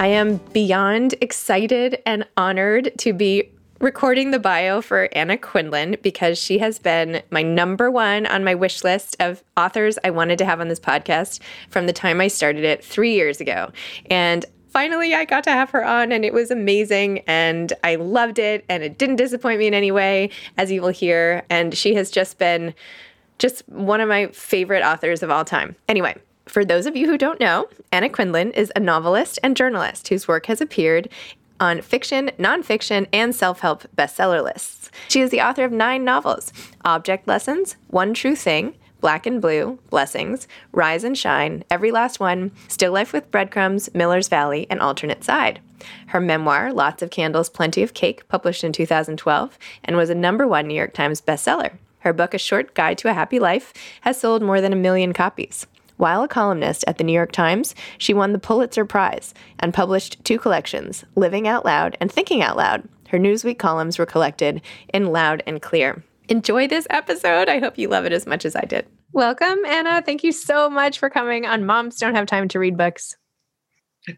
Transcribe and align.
I 0.00 0.08
am 0.08 0.38
beyond 0.52 1.14
excited 1.20 2.02
and 2.04 2.26
honored 2.36 2.92
to 2.98 3.12
be 3.12 3.50
recording 3.80 4.32
the 4.32 4.40
bio 4.40 4.80
for 4.80 5.08
Anna 5.12 5.36
Quindlen 5.36 6.02
because 6.02 6.36
she 6.36 6.58
has 6.58 6.80
been 6.80 7.22
my 7.30 7.42
number 7.42 7.90
one 7.90 8.26
on 8.26 8.42
my 8.42 8.56
wish 8.56 8.82
list 8.82 9.16
of 9.20 9.44
authors 9.56 9.96
I 10.02 10.10
wanted 10.10 10.38
to 10.38 10.44
have 10.44 10.60
on 10.60 10.68
this 10.68 10.80
podcast 10.80 11.40
from 11.70 11.86
the 11.86 11.92
time 11.92 12.20
I 12.20 12.28
started 12.28 12.64
it 12.64 12.84
three 12.84 13.14
years 13.14 13.40
ago. 13.40 13.70
And 14.10 14.44
finally 14.68 15.14
I 15.14 15.24
got 15.24 15.44
to 15.44 15.50
have 15.50 15.70
her 15.70 15.84
on 15.84 16.10
and 16.10 16.24
it 16.24 16.32
was 16.32 16.50
amazing 16.50 17.20
and 17.28 17.72
I 17.84 17.94
loved 17.94 18.40
it 18.40 18.64
and 18.68 18.82
it 18.82 18.98
didn't 18.98 19.16
disappoint 19.16 19.60
me 19.60 19.68
in 19.68 19.74
any 19.74 19.92
way, 19.92 20.30
as 20.58 20.72
you 20.72 20.82
will 20.82 20.88
hear. 20.88 21.44
And 21.48 21.72
she 21.72 21.94
has 21.94 22.10
just 22.10 22.38
been 22.38 22.74
just 23.38 23.68
one 23.68 24.00
of 24.00 24.08
my 24.08 24.26
favorite 24.28 24.82
authors 24.82 25.22
of 25.22 25.30
all 25.30 25.44
time. 25.44 25.76
Anyway, 25.88 26.16
for 26.46 26.64
those 26.64 26.86
of 26.86 26.96
you 26.96 27.08
who 27.08 27.18
don't 27.18 27.40
know, 27.40 27.68
Anna 27.90 28.08
Quindlen 28.08 28.52
is 28.52 28.72
a 28.76 28.80
novelist 28.80 29.38
and 29.42 29.56
journalist 29.56 30.08
whose 30.08 30.28
work 30.28 30.46
has 30.46 30.60
appeared 30.60 31.08
on 31.60 31.80
fiction, 31.80 32.30
nonfiction, 32.38 33.06
and 33.12 33.34
self 33.34 33.60
help 33.60 33.84
bestseller 33.96 34.42
lists. 34.42 34.90
She 35.08 35.20
is 35.20 35.30
the 35.30 35.40
author 35.40 35.64
of 35.64 35.72
nine 35.72 36.04
novels 36.04 36.52
Object 36.84 37.26
Lessons, 37.26 37.76
One 37.88 38.12
True 38.12 38.36
Thing, 38.36 38.74
Black 39.00 39.26
and 39.26 39.40
Blue, 39.40 39.78
Blessings, 39.90 40.48
Rise 40.72 41.04
and 41.04 41.16
Shine, 41.16 41.64
Every 41.70 41.90
Last 41.90 42.20
One, 42.20 42.52
Still 42.68 42.92
Life 42.92 43.12
with 43.12 43.30
Breadcrumbs, 43.30 43.94
Miller's 43.94 44.28
Valley, 44.28 44.66
and 44.70 44.80
Alternate 44.80 45.24
Side. 45.24 45.60
Her 46.08 46.20
memoir, 46.20 46.72
Lots 46.72 47.02
of 47.02 47.10
Candles, 47.10 47.50
Plenty 47.50 47.82
of 47.82 47.94
Cake, 47.94 48.26
published 48.28 48.64
in 48.64 48.72
2012, 48.72 49.58
and 49.84 49.96
was 49.96 50.10
a 50.10 50.14
number 50.14 50.46
one 50.46 50.66
New 50.66 50.74
York 50.74 50.94
Times 50.94 51.20
bestseller. 51.20 51.72
Her 52.00 52.12
book, 52.12 52.34
A 52.34 52.38
Short 52.38 52.74
Guide 52.74 52.98
to 52.98 53.10
a 53.10 53.14
Happy 53.14 53.38
Life, 53.38 53.72
has 54.02 54.18
sold 54.18 54.42
more 54.42 54.60
than 54.60 54.72
a 54.72 54.76
million 54.76 55.12
copies. 55.12 55.66
While 55.96 56.22
a 56.22 56.28
columnist 56.28 56.84
at 56.88 56.98
the 56.98 57.04
New 57.04 57.12
York 57.12 57.30
Times, 57.30 57.74
she 57.98 58.12
won 58.12 58.32
the 58.32 58.38
Pulitzer 58.38 58.84
Prize 58.84 59.32
and 59.60 59.72
published 59.72 60.24
two 60.24 60.38
collections, 60.38 61.04
Living 61.14 61.46
Out 61.46 61.64
Loud 61.64 61.96
and 62.00 62.10
Thinking 62.10 62.42
Out 62.42 62.56
Loud. 62.56 62.88
Her 63.10 63.18
Newsweek 63.18 63.58
columns 63.58 63.98
were 63.98 64.06
collected 64.06 64.60
in 64.92 65.12
Loud 65.12 65.42
and 65.46 65.62
Clear. 65.62 66.02
Enjoy 66.28 66.66
this 66.66 66.86
episode. 66.90 67.48
I 67.48 67.60
hope 67.60 67.78
you 67.78 67.88
love 67.88 68.06
it 68.06 68.12
as 68.12 68.26
much 68.26 68.44
as 68.44 68.56
I 68.56 68.62
did. 68.62 68.86
Welcome, 69.12 69.64
Anna. 69.66 70.02
Thank 70.02 70.24
you 70.24 70.32
so 70.32 70.68
much 70.68 70.98
for 70.98 71.08
coming 71.08 71.46
on 71.46 71.64
Moms 71.64 71.98
Don't 71.98 72.16
Have 72.16 72.26
Time 72.26 72.48
to 72.48 72.58
Read 72.58 72.76
Books. 72.76 73.16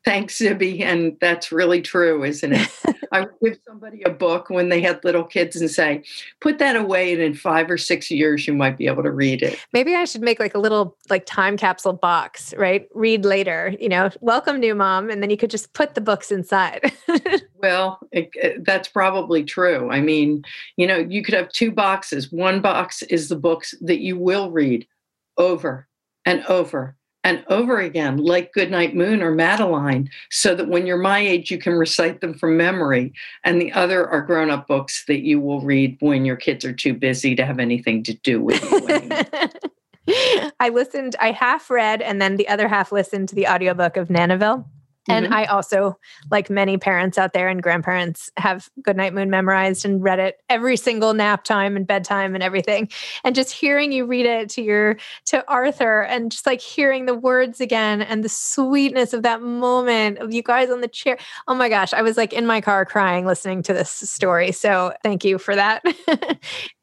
Thanks, 0.05 0.39
Zibby. 0.39 0.81
And 0.83 1.17
that's 1.21 1.53
really 1.53 1.81
true, 1.81 2.25
isn't 2.25 2.53
it? 2.53 2.69
I 3.13 3.21
would 3.21 3.31
give 3.43 3.59
somebody 3.67 4.03
a 4.03 4.11
book 4.11 4.51
when 4.51 4.69
they 4.69 4.81
had 4.81 5.03
little 5.05 5.23
kids 5.23 5.55
and 5.55 5.71
say, 5.71 6.03
put 6.41 6.59
that 6.59 6.75
away, 6.75 7.13
and 7.13 7.23
in 7.23 7.35
five 7.35 7.71
or 7.71 7.79
six 7.79 8.11
years, 8.11 8.47
you 8.47 8.53
might 8.53 8.77
be 8.77 8.89
able 8.89 9.05
to 9.05 9.13
read 9.13 9.43
it. 9.43 9.59
Maybe 9.73 9.95
I 9.95 10.05
should 10.05 10.23
make 10.23 10.41
like 10.41 10.55
a 10.55 10.59
little 10.59 10.97
like 11.09 11.25
time 11.25 11.57
capsule 11.57 11.93
box, 11.93 12.53
right? 12.57 12.89
Read 12.95 13.25
later, 13.25 13.75
you 13.81 13.89
know, 13.89 14.11
welcome, 14.21 14.59
new 14.59 14.75
mom. 14.75 15.09
And 15.09 15.23
then 15.23 15.31
you 15.31 15.37
could 15.37 15.51
just 15.51 15.73
put 15.73 15.95
the 15.95 16.01
books 16.01 16.33
inside. 16.33 16.93
well, 17.55 18.01
it, 18.11 18.31
it, 18.35 18.65
that's 18.65 18.89
probably 18.89 19.45
true. 19.45 19.91
I 19.91 20.01
mean, 20.01 20.43
you 20.77 20.87
know, 20.87 20.99
you 20.99 21.23
could 21.23 21.35
have 21.35 21.49
two 21.51 21.71
boxes. 21.71 22.33
One 22.33 22.61
box 22.61 23.03
is 23.03 23.29
the 23.29 23.37
books 23.37 23.75
that 23.83 24.01
you 24.01 24.19
will 24.19 24.51
read 24.51 24.87
over 25.39 25.87
and 26.25 26.45
over 26.47 26.97
and 27.27 27.45
over 27.49 27.81
again, 27.81 28.19
like 28.19 28.53
Goodnight 28.53 28.95
Moon 28.95 29.21
or 29.21 29.33
Madeline, 29.33 30.09
so 30.31 30.55
that 30.55 30.69
when 30.69 30.87
you're 30.87 30.97
my 30.97 31.19
age, 31.19 31.51
you 31.51 31.59
can 31.59 31.73
recite 31.73 32.21
them 32.21 32.35
from 32.35 32.57
memory. 32.57 33.13
And 33.43 33.61
the 33.61 33.73
other 33.73 34.07
are 34.07 34.23
grown 34.23 34.49
up 34.49 34.69
books 34.69 35.05
that 35.07 35.25
you 35.25 35.41
will 35.41 35.61
read 35.61 35.97
when 35.99 36.25
your 36.25 36.37
kids 36.37 36.65
are 36.65 36.73
too 36.73 36.95
busy 36.95 37.35
to 37.35 37.45
have 37.45 37.59
anything 37.59 38.05
to 38.05 38.15
do 38.15 38.41
with 38.41 38.63
you. 40.07 40.53
I 40.61 40.69
listened, 40.69 41.17
I 41.19 41.33
half 41.33 41.69
read, 41.69 42.01
and 42.01 42.23
then 42.23 42.37
the 42.37 42.47
other 42.47 42.69
half 42.69 42.93
listened 42.93 43.29
to 43.31 43.35
the 43.35 43.49
audiobook 43.49 43.97
of 43.97 44.07
Nanaville. 44.07 44.65
And 45.09 45.27
mm-hmm. 45.27 45.35
I 45.35 45.47
also, 45.47 45.99
like 46.31 46.51
many 46.51 46.79
parents 46.79 47.19
out 47.19 47.33
there 47.33 47.49
and 47.49 47.63
grandparents, 47.63 48.31
have 48.37 48.69
Goodnight 48.83 49.15
Moon 49.15 49.31
memorized 49.31 49.85
and 49.85 50.03
read 50.03 50.19
it 50.19 50.41
every 50.49 50.77
single 50.77 51.15
nap 51.15 51.45
time 51.45 51.77
and 51.77 51.87
bedtime 51.87 52.35
and 52.35 52.43
everything. 52.43 52.89
And 53.25 53.35
just 53.35 53.53
hearing 53.53 53.93
you 53.93 54.07
read 54.07 54.27
it 54.27 54.49
to 54.51 54.63
your 54.63 54.97
to 55.27 55.45
Arthur 55.49 56.03
and 56.03 56.31
just 56.31 56.47
like 56.47 56.61
hearing 56.61 57.07
the 57.07 57.15
words 57.15 57.61
again 57.61 58.03
and 58.03 58.25
the 58.25 58.29
sweetness 58.29 59.13
of 59.13 59.23
that 59.23 59.43
moment 59.43 60.19
of 60.19 60.33
you 60.33 60.43
guys 60.43 60.71
on 60.71 60.81
the 60.81 60.89
chair. 60.89 61.19
Oh 61.49 61.55
my 61.55 61.69
gosh, 61.69 61.93
I 61.93 62.03
was 62.03 62.17
like 62.17 62.33
in 62.33 62.47
my 62.47 62.61
car 62.61 62.85
crying 62.85 63.27
listening 63.27 63.63
to 63.65 63.73
this 63.73 63.91
story. 63.91 64.53
So 64.53 64.93
thank 65.03 65.25
you 65.25 65.39
for 65.39 65.55
that. 65.55 65.85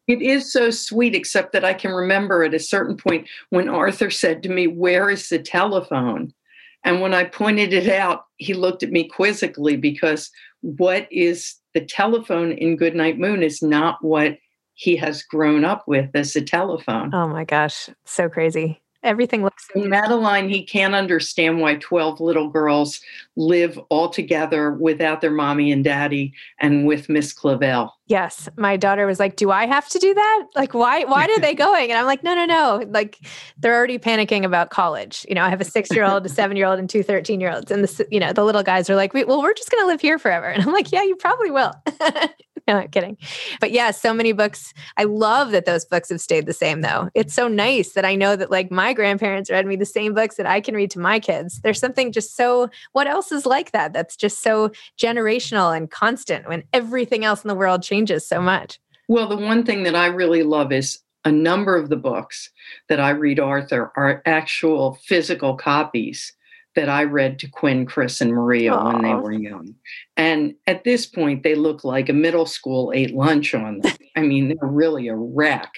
It 0.07 0.21
is 0.21 0.51
so 0.51 0.69
sweet, 0.69 1.15
except 1.15 1.53
that 1.53 1.63
I 1.63 1.73
can 1.73 1.91
remember 1.91 2.43
at 2.43 2.53
a 2.53 2.59
certain 2.59 2.97
point 2.97 3.27
when 3.51 3.69
Arthur 3.69 4.09
said 4.09 4.43
to 4.43 4.49
me, 4.49 4.67
Where 4.67 5.09
is 5.09 5.29
the 5.29 5.39
telephone? 5.39 6.33
And 6.83 7.01
when 7.01 7.13
I 7.13 7.23
pointed 7.23 7.73
it 7.73 7.87
out, 7.87 8.25
he 8.37 8.53
looked 8.53 8.83
at 8.83 8.91
me 8.91 9.07
quizzically 9.07 9.77
because 9.77 10.29
what 10.61 11.07
is 11.11 11.55
the 11.73 11.81
telephone 11.81 12.51
in 12.51 12.75
Goodnight 12.75 13.17
Moon 13.17 13.41
is 13.41 13.61
not 13.61 14.03
what 14.03 14.37
he 14.75 14.95
has 14.97 15.23
grown 15.23 15.63
up 15.63 15.83
with 15.87 16.09
as 16.13 16.35
a 16.35 16.41
telephone. 16.41 17.13
Oh 17.13 17.27
my 17.27 17.45
gosh, 17.45 17.89
so 18.05 18.27
crazy. 18.27 18.81
Everything 19.03 19.43
looks. 19.43 19.67
In 19.75 19.89
Madeline, 19.89 20.47
he 20.47 20.63
can't 20.63 20.95
understand 20.95 21.59
why 21.59 21.75
12 21.75 22.21
little 22.21 22.49
girls 22.49 23.01
live 23.35 23.77
all 23.89 24.09
together 24.09 24.71
without 24.71 25.19
their 25.19 25.31
mommy 25.31 25.71
and 25.71 25.83
daddy 25.83 26.33
and 26.59 26.87
with 26.87 27.09
Miss 27.09 27.33
Clavel. 27.33 27.93
Yes. 28.07 28.47
My 28.57 28.77
daughter 28.77 29.05
was 29.05 29.19
like, 29.19 29.35
Do 29.35 29.51
I 29.51 29.65
have 29.65 29.89
to 29.89 29.99
do 29.99 30.13
that? 30.13 30.45
Like, 30.55 30.73
why, 30.73 31.03
why 31.03 31.25
are 31.25 31.39
they 31.39 31.53
going? 31.55 31.89
And 31.89 31.99
I'm 31.99 32.05
like, 32.05 32.23
No, 32.23 32.33
no, 32.33 32.45
no. 32.45 32.85
Like, 32.89 33.17
they're 33.57 33.75
already 33.75 33.99
panicking 33.99 34.45
about 34.45 34.69
college. 34.69 35.25
You 35.27 35.35
know, 35.35 35.43
I 35.43 35.49
have 35.49 35.61
a 35.61 35.65
six 35.65 35.89
year 35.91 36.05
old, 36.05 36.25
a 36.25 36.29
seven 36.41 36.55
year 36.55 36.67
old, 36.67 36.79
and 36.79 36.89
two 36.89 37.03
13 37.03 37.39
year 37.41 37.51
olds. 37.51 37.71
And 37.71 37.83
the, 37.83 38.07
you 38.09 38.19
know, 38.19 38.31
the 38.31 38.45
little 38.45 38.63
guys 38.63 38.89
are 38.89 38.95
like, 38.95 39.13
Well, 39.13 39.41
we're 39.41 39.53
just 39.53 39.71
going 39.71 39.83
to 39.83 39.87
live 39.87 40.01
here 40.01 40.19
forever. 40.19 40.47
And 40.47 40.63
I'm 40.63 40.71
like, 40.71 40.91
Yeah, 40.91 41.03
you 41.03 41.15
probably 41.15 41.51
will. 41.51 41.73
no, 42.67 42.77
I'm 42.77 42.87
kidding. 42.89 43.17
But 43.59 43.71
yeah, 43.71 43.91
so 43.91 44.13
many 44.13 44.31
books. 44.31 44.73
I 44.97 45.03
love 45.03 45.51
that 45.51 45.65
those 45.65 45.85
books 45.85 46.09
have 46.09 46.21
stayed 46.21 46.45
the 46.45 46.53
same 46.53 46.81
though. 46.81 47.09
It's 47.13 47.33
so 47.33 47.47
nice 47.47 47.93
that 47.93 48.05
I 48.05 48.15
know 48.15 48.35
that 48.35 48.51
like 48.51 48.71
my 48.71 48.93
grandparents 48.93 49.49
read 49.49 49.65
me 49.65 49.75
the 49.75 49.85
same 49.85 50.13
books 50.13 50.35
that 50.35 50.45
I 50.45 50.61
can 50.61 50.75
read 50.75 50.91
to 50.91 50.99
my 50.99 51.19
kids. 51.19 51.59
There's 51.61 51.79
something 51.79 52.11
just 52.11 52.35
so, 52.35 52.69
what 52.93 53.07
else 53.07 53.31
is 53.31 53.45
like 53.45 53.71
that? 53.71 53.93
That's 53.93 54.15
just 54.15 54.41
so 54.41 54.71
generational 54.97 55.75
and 55.75 55.91
constant 55.91 56.47
when 56.47 56.63
everything 56.71 57.25
else 57.25 57.43
in 57.43 57.49
the 57.49 57.55
world 57.55 57.83
changes 57.83 58.27
so 58.27 58.41
much. 58.41 58.79
Well, 59.07 59.27
the 59.27 59.37
one 59.37 59.63
thing 59.63 59.83
that 59.83 59.95
I 59.95 60.07
really 60.07 60.43
love 60.43 60.71
is 60.71 60.99
a 61.25 61.31
number 61.31 61.75
of 61.75 61.89
the 61.89 61.97
books 61.97 62.49
that 62.89 62.99
I 62.99 63.09
read 63.09 63.39
Arthur 63.39 63.91
are 63.95 64.21
actual 64.25 64.97
physical 65.05 65.55
copies 65.55 66.33
that 66.75 66.89
I 66.89 67.03
read 67.03 67.39
to 67.39 67.47
Quinn, 67.47 67.85
Chris, 67.85 68.21
and 68.21 68.31
Maria 68.31 68.71
Aww. 68.71 68.93
when 68.93 69.01
they 69.03 69.13
were 69.13 69.31
young. 69.31 69.75
And 70.17 70.55
at 70.67 70.83
this 70.83 71.05
point, 71.05 71.43
they 71.43 71.55
look 71.55 71.83
like 71.83 72.09
a 72.09 72.13
middle 72.13 72.45
school 72.45 72.91
ate 72.95 73.13
lunch 73.13 73.53
on 73.53 73.79
them. 73.79 73.93
I 74.15 74.21
mean, 74.21 74.49
they're 74.49 74.69
really 74.69 75.07
a 75.07 75.15
wreck. 75.15 75.71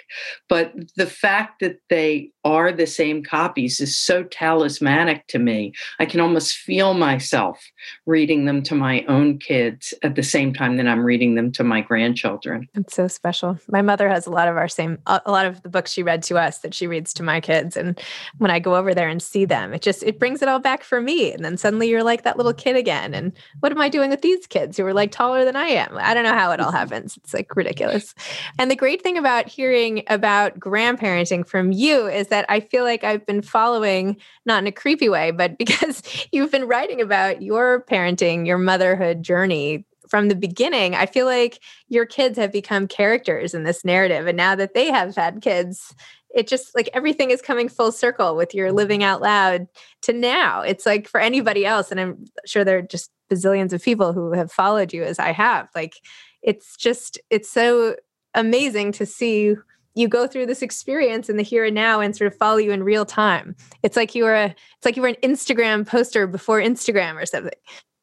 But 0.49 0.73
the 0.95 1.05
fact 1.05 1.59
that 1.61 1.77
they 1.89 2.31
are 2.45 2.71
the 2.71 2.87
same 2.87 3.23
copies 3.23 3.81
is 3.81 3.97
so 3.97 4.23
talismanic 4.23 5.27
to 5.27 5.39
me. 5.39 5.73
I 5.99 6.05
can 6.05 6.21
almost 6.21 6.55
feel 6.55 6.93
myself 6.93 7.59
reading 8.05 8.45
them 8.45 8.63
to 8.63 8.75
my 8.75 9.03
own 9.07 9.39
kids 9.39 9.93
at 10.03 10.15
the 10.15 10.23
same 10.23 10.53
time 10.53 10.77
that 10.77 10.87
I'm 10.87 11.03
reading 11.03 11.35
them 11.35 11.51
to 11.53 11.63
my 11.63 11.81
grandchildren. 11.81 12.69
It's 12.75 12.95
so 12.95 13.07
special. 13.07 13.59
My 13.67 13.81
mother 13.81 14.07
has 14.07 14.27
a 14.27 14.31
lot 14.31 14.47
of 14.47 14.57
our 14.57 14.67
same, 14.67 14.99
a 15.07 15.21
lot 15.25 15.45
of 15.45 15.63
the 15.63 15.69
books 15.69 15.91
she 15.91 16.03
read 16.03 16.23
to 16.23 16.37
us 16.37 16.59
that 16.59 16.73
she 16.73 16.87
reads 16.87 17.13
to 17.15 17.23
my 17.23 17.41
kids. 17.41 17.75
And 17.75 17.99
when 18.37 18.51
I 18.51 18.59
go 18.59 18.75
over 18.75 18.93
there 18.93 19.09
and 19.09 19.21
see 19.21 19.45
them, 19.45 19.73
it 19.73 19.81
just, 19.81 20.03
it 20.03 20.19
brings 20.19 20.41
it 20.41 20.47
all 20.47 20.59
back 20.59 20.83
for 20.83 21.01
me. 21.01 21.33
And 21.33 21.43
then 21.43 21.57
suddenly 21.57 21.89
you're 21.89 22.03
like 22.03 22.23
that 22.23 22.37
little 22.37 22.53
kid 22.53 22.75
again. 22.75 23.13
And 23.13 23.33
what 23.59 23.71
am 23.71 23.81
I 23.81 23.89
doing 23.89 24.11
with 24.11 24.21
these 24.21 24.45
kids 24.45 24.77
who 24.77 24.85
are 24.85 24.93
like 24.93 25.11
taller 25.11 25.45
than 25.45 25.55
I 25.55 25.67
am. 25.67 25.97
I 25.97 26.13
don't 26.13 26.23
know 26.23 26.33
how 26.33 26.51
it 26.51 26.59
all 26.59 26.67
mm-hmm. 26.67 26.77
happens. 26.77 27.17
It's 27.17 27.33
like 27.33 27.55
ridiculous. 27.55 28.13
And 28.59 28.69
the 28.69 28.75
great 28.75 29.01
thing 29.01 29.17
about 29.17 29.47
hearing 29.47 30.03
about 30.07 30.59
grandparenting 30.59 31.47
from 31.47 31.71
you 31.71 32.07
is 32.07 32.27
that 32.27 32.34
I 32.49 32.59
feel 32.59 32.83
like 32.83 33.03
I've 33.03 33.25
been 33.25 33.41
following, 33.41 34.17
not 34.45 34.63
in 34.63 34.67
a 34.67 34.71
creepy 34.71 35.07
way, 35.07 35.31
but 35.31 35.57
because 35.57 36.01
you've 36.31 36.51
been 36.51 36.67
writing 36.67 37.01
about 37.01 37.41
your 37.41 37.85
parenting, 37.89 38.45
your 38.45 38.57
motherhood 38.57 39.23
journey 39.23 39.85
from 40.09 40.27
the 40.27 40.35
beginning, 40.35 40.95
I 40.95 41.05
feel 41.05 41.25
like 41.25 41.59
your 41.89 42.05
kids 42.05 42.37
have 42.37 42.51
become 42.51 42.87
characters 42.87 43.53
in 43.53 43.63
this 43.63 43.83
narrative. 43.83 44.27
And 44.27 44.37
now 44.37 44.55
that 44.55 44.73
they 44.73 44.91
have 44.91 45.15
had 45.15 45.41
kids, 45.41 45.95
it 46.33 46.47
just 46.47 46.75
like 46.75 46.89
everything 46.93 47.31
is 47.31 47.41
coming 47.41 47.69
full 47.69 47.91
circle 47.91 48.35
with 48.35 48.53
your 48.53 48.71
living 48.71 49.03
out 49.03 49.21
loud 49.21 49.67
to 50.03 50.13
now. 50.13 50.61
It's 50.61 50.85
like 50.85 51.07
for 51.07 51.19
anybody 51.19 51.65
else, 51.65 51.91
and 51.91 51.99
I'm 51.99 52.25
sure 52.45 52.63
there 52.63 52.79
are 52.79 52.83
just 52.83 53.09
bazillions 53.31 53.73
of 53.73 53.81
people 53.81 54.13
who 54.13 54.33
have 54.33 54.51
followed 54.51 54.93
you 54.93 55.03
as 55.03 55.17
I 55.17 55.31
have. 55.31 55.69
Like 55.73 55.95
it's 56.43 56.75
just, 56.75 57.17
it's 57.29 57.49
so 57.49 57.95
amazing 58.35 58.91
to 58.93 59.05
see 59.05 59.55
you 59.95 60.09
go 60.09 60.27
through 60.27 60.45
this 60.45 60.61
experience 60.61 61.29
in 61.29 61.37
the 61.37 61.43
here 61.43 61.65
and 61.65 61.73
now 61.73 62.01
and 62.01 62.15
sort 62.15 62.31
of 62.31 62.37
follow 62.37 62.57
you 62.57 62.71
in 62.71 62.83
real 62.83 63.05
time. 63.05 63.55
It's 63.81 63.95
like 63.95 64.13
you 64.13 64.25
were 64.25 64.35
a, 64.35 64.45
it's 64.45 64.85
like 64.85 64.97
you 64.97 65.01
were 65.01 65.07
an 65.07 65.15
Instagram 65.23 65.87
poster 65.87 66.27
before 66.27 66.59
Instagram 66.59 67.15
or 67.15 67.25
something. 67.25 67.53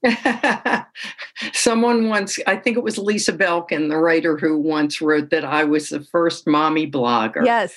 Someone 1.53 2.09
once, 2.09 2.39
I 2.47 2.56
think 2.56 2.77
it 2.77 2.83
was 2.83 2.99
Lisa 2.99 3.33
Belkin, 3.33 3.89
the 3.89 3.99
writer 3.99 4.37
who 4.37 4.59
once 4.59 5.00
wrote 5.00 5.31
that 5.31 5.44
I 5.44 5.65
was 5.65 5.91
the 5.91 6.00
first 6.00 6.47
mommy 6.47 6.91
blogger. 6.91 7.44
Yes. 7.44 7.75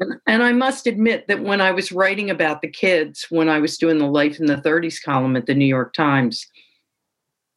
And, 0.00 0.14
and 0.26 0.42
I 0.42 0.52
must 0.52 0.86
admit 0.86 1.28
that 1.28 1.42
when 1.42 1.60
I 1.60 1.70
was 1.70 1.92
writing 1.92 2.30
about 2.30 2.62
the 2.62 2.70
kids, 2.70 3.26
when 3.28 3.48
I 3.48 3.58
was 3.58 3.76
doing 3.76 3.98
the 3.98 4.06
Life 4.06 4.40
in 4.40 4.46
the 4.46 4.56
30s 4.56 5.02
column 5.02 5.36
at 5.36 5.46
the 5.46 5.54
New 5.54 5.66
York 5.66 5.92
Times, 5.92 6.46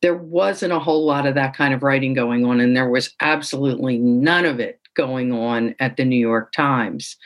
there 0.02 0.16
wasn't 0.16 0.74
a 0.74 0.80
whole 0.80 1.06
lot 1.06 1.26
of 1.26 1.36
that 1.36 1.56
kind 1.56 1.74
of 1.74 1.84
writing 1.84 2.14
going 2.14 2.44
on, 2.44 2.60
and 2.60 2.76
there 2.76 2.90
was 2.90 3.14
absolutely 3.22 4.00
none 4.00 4.46
of 4.46 4.60
it 4.60 4.81
going 4.96 5.32
on 5.32 5.76
at 5.80 5.98
the 5.98 6.06
New 6.06 6.20
York 6.20 6.52
Times. 6.54 7.18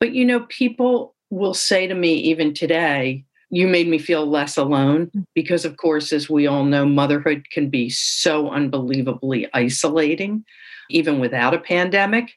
But 0.00 0.14
you 0.14 0.24
know, 0.24 0.40
people 0.48 1.14
will 1.30 1.54
say 1.54 1.86
to 1.86 1.94
me 1.94 2.14
even 2.14 2.54
today, 2.54 3.24
you 3.50 3.68
made 3.68 3.88
me 3.88 3.98
feel 3.98 4.26
less 4.26 4.56
alone 4.56 5.10
mm. 5.14 5.24
because, 5.34 5.64
of 5.64 5.76
course, 5.76 6.12
as 6.12 6.28
we 6.28 6.46
all 6.46 6.64
know, 6.64 6.84
motherhood 6.84 7.46
can 7.50 7.70
be 7.70 7.88
so 7.88 8.50
unbelievably 8.50 9.48
isolating, 9.54 10.44
even 10.90 11.20
without 11.20 11.54
a 11.54 11.58
pandemic. 11.58 12.32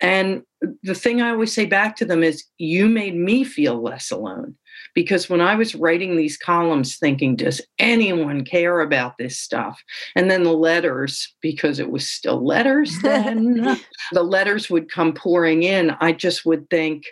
And 0.00 0.42
the 0.82 0.94
thing 0.94 1.22
I 1.22 1.30
always 1.30 1.52
say 1.52 1.66
back 1.66 1.96
to 1.96 2.04
them 2.04 2.22
is, 2.22 2.44
you 2.58 2.88
made 2.88 3.14
me 3.14 3.44
feel 3.44 3.80
less 3.80 4.10
alone 4.10 4.56
because 4.96 5.28
when 5.28 5.42
I 5.42 5.54
was 5.54 5.74
writing 5.74 6.16
these 6.16 6.38
columns, 6.38 6.96
thinking, 6.96 7.36
does 7.36 7.60
anyone 7.78 8.46
care 8.46 8.80
about 8.80 9.18
this 9.18 9.38
stuff? 9.38 9.84
And 10.16 10.30
then 10.30 10.42
the 10.42 10.54
letters, 10.54 11.34
because 11.42 11.78
it 11.78 11.90
was 11.90 12.08
still 12.08 12.44
letters 12.44 12.98
then, 13.02 13.78
the 14.12 14.22
letters 14.22 14.70
would 14.70 14.90
come 14.90 15.12
pouring 15.12 15.62
in. 15.62 15.90
I 16.00 16.12
just 16.12 16.46
would 16.46 16.68
think, 16.70 17.04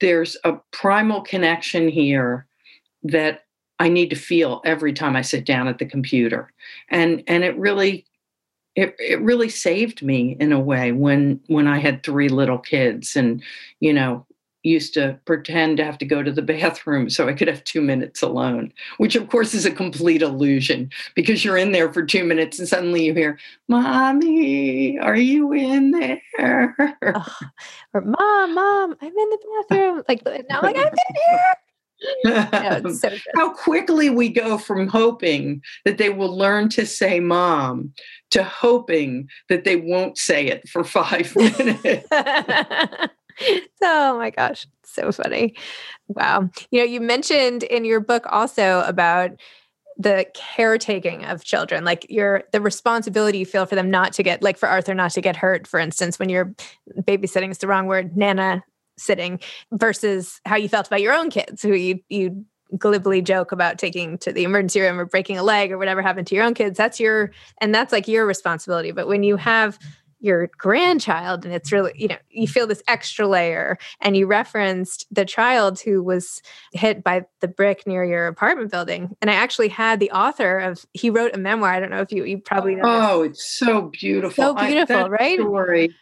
there's 0.00 0.36
a 0.44 0.54
primal 0.72 1.20
connection 1.20 1.88
here 1.88 2.46
that 3.02 3.42
I 3.78 3.88
need 3.88 4.10
to 4.10 4.16
feel 4.16 4.60
every 4.64 4.92
time 4.92 5.16
I 5.16 5.22
sit 5.22 5.44
down 5.44 5.68
at 5.68 5.78
the 5.78 5.86
computer. 5.86 6.52
And 6.88 7.22
and 7.28 7.44
it 7.44 7.56
really 7.56 8.04
it, 8.74 8.96
it 8.98 9.20
really 9.20 9.48
saved 9.48 10.02
me 10.02 10.36
in 10.40 10.52
a 10.52 10.58
way 10.58 10.90
when 10.90 11.38
when 11.46 11.68
I 11.68 11.78
had 11.78 12.02
three 12.02 12.28
little 12.28 12.58
kids 12.58 13.14
and 13.14 13.40
you 13.78 13.92
know 13.92 14.26
used 14.66 14.94
to 14.94 15.18
pretend 15.24 15.76
to 15.76 15.84
have 15.84 15.98
to 15.98 16.04
go 16.04 16.22
to 16.22 16.32
the 16.32 16.42
bathroom 16.56 17.08
so 17.08 17.28
I 17.28 17.32
could 17.32 17.48
have 17.48 17.64
two 17.64 17.80
minutes 17.80 18.22
alone, 18.22 18.72
which 18.98 19.16
of 19.16 19.28
course 19.28 19.54
is 19.54 19.64
a 19.64 19.70
complete 19.70 20.22
illusion 20.22 20.90
because 21.14 21.44
you're 21.44 21.56
in 21.56 21.72
there 21.72 21.92
for 21.92 22.04
two 22.04 22.24
minutes 22.24 22.58
and 22.58 22.68
suddenly 22.68 23.04
you 23.04 23.14
hear, 23.14 23.38
Mommy, 23.68 24.98
are 24.98 25.16
you 25.16 25.52
in 25.52 25.92
there? 25.92 26.22
Oh, 27.02 27.38
or 27.94 28.00
Mom, 28.00 28.54
Mom, 28.54 28.96
I'm 29.00 29.08
in 29.08 29.14
the 29.14 29.64
bathroom. 29.68 30.02
Like 30.08 30.22
now, 30.48 30.62
like 30.62 30.76
I'm 30.76 30.86
in 30.86 31.14
here. 31.28 31.40
no, 32.24 32.92
so 32.92 33.10
How 33.36 33.54
quickly 33.54 34.10
we 34.10 34.28
go 34.28 34.58
from 34.58 34.86
hoping 34.88 35.62
that 35.84 35.98
they 35.98 36.10
will 36.10 36.36
learn 36.36 36.68
to 36.70 36.84
say 36.84 37.20
mom 37.20 37.94
to 38.30 38.44
hoping 38.44 39.28
that 39.48 39.64
they 39.64 39.76
won't 39.76 40.18
say 40.18 40.46
it 40.46 40.68
for 40.68 40.84
five 40.84 41.34
minutes. 41.34 42.06
oh 43.82 44.18
my 44.18 44.30
gosh, 44.30 44.66
so 44.82 45.12
funny. 45.12 45.54
Wow. 46.08 46.50
You 46.70 46.80
know, 46.80 46.86
you 46.86 47.00
mentioned 47.00 47.62
in 47.62 47.84
your 47.84 48.00
book 48.00 48.24
also 48.30 48.82
about 48.86 49.32
the 49.98 50.26
caretaking 50.34 51.24
of 51.24 51.42
children 51.42 51.84
like 51.84 52.06
your 52.10 52.42
the 52.52 52.60
responsibility 52.60 53.38
you 53.38 53.46
feel 53.46 53.64
for 53.64 53.74
them 53.74 53.90
not 53.90 54.12
to 54.12 54.22
get 54.22 54.42
like 54.42 54.58
for 54.58 54.68
arthur 54.68 54.94
not 54.94 55.10
to 55.10 55.22
get 55.22 55.36
hurt 55.36 55.66
for 55.66 55.80
instance 55.80 56.18
when 56.18 56.28
you're 56.28 56.54
babysitting 57.00 57.50
is 57.50 57.58
the 57.58 57.66
wrong 57.66 57.86
word 57.86 58.14
nana 58.14 58.62
sitting 58.98 59.40
versus 59.72 60.40
how 60.44 60.56
you 60.56 60.68
felt 60.68 60.86
about 60.86 61.00
your 61.00 61.14
own 61.14 61.30
kids 61.30 61.62
who 61.62 61.72
you 61.72 61.98
you 62.10 62.44
glibly 62.76 63.22
joke 63.22 63.52
about 63.52 63.78
taking 63.78 64.18
to 64.18 64.32
the 64.32 64.44
emergency 64.44 64.80
room 64.80 65.00
or 65.00 65.06
breaking 65.06 65.38
a 65.38 65.42
leg 65.42 65.72
or 65.72 65.78
whatever 65.78 66.02
happened 66.02 66.26
to 66.26 66.34
your 66.34 66.44
own 66.44 66.52
kids 66.52 66.76
that's 66.76 67.00
your 67.00 67.30
and 67.62 67.74
that's 67.74 67.92
like 67.92 68.06
your 68.06 68.26
responsibility 68.26 68.90
but 68.90 69.08
when 69.08 69.22
you 69.22 69.36
have 69.36 69.78
your 70.18 70.48
grandchild 70.58 71.44
and 71.44 71.52
it's 71.52 71.70
really 71.70 71.92
you 71.94 72.08
know 72.08 72.16
you 72.30 72.48
feel 72.48 72.66
this 72.66 72.82
extra 72.88 73.26
layer 73.26 73.78
and 74.00 74.16
you 74.16 74.26
referenced 74.26 75.06
the 75.10 75.24
child 75.24 75.78
who 75.80 76.02
was 76.02 76.40
hit 76.72 77.04
by 77.04 77.24
the 77.40 77.48
brick 77.48 77.86
near 77.86 78.02
your 78.04 78.26
apartment 78.26 78.70
building 78.70 79.14
and 79.20 79.30
i 79.30 79.34
actually 79.34 79.68
had 79.68 80.00
the 80.00 80.10
author 80.10 80.58
of 80.58 80.86
he 80.94 81.10
wrote 81.10 81.34
a 81.34 81.38
memoir 81.38 81.70
i 81.70 81.78
don't 81.78 81.90
know 81.90 82.00
if 82.00 82.10
you 82.10 82.24
you 82.24 82.38
probably 82.38 82.74
know 82.74 82.82
oh 82.84 83.22
it's 83.22 83.44
so 83.44 83.90
beautiful. 84.00 84.44
So 84.44 84.54
beautiful 84.54 84.96
I, 84.96 85.08
right? 85.08 85.38
story. 85.38 85.94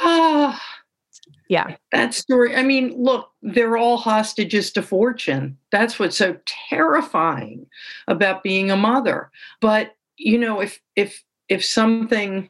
Ah 0.00 0.62
yeah. 1.48 1.76
That 1.92 2.14
story 2.14 2.54
i 2.54 2.62
mean 2.62 2.94
look 3.02 3.30
they're 3.42 3.76
all 3.76 3.96
hostages 3.96 4.72
to 4.72 4.82
fortune. 4.82 5.56
That's 5.72 5.98
what's 5.98 6.16
so 6.16 6.36
terrifying 6.46 7.66
about 8.06 8.42
being 8.42 8.70
a 8.70 8.76
mother. 8.76 9.30
But 9.60 9.96
you 10.16 10.38
know 10.38 10.60
if 10.60 10.80
if 10.96 11.24
if 11.48 11.64
something 11.64 12.48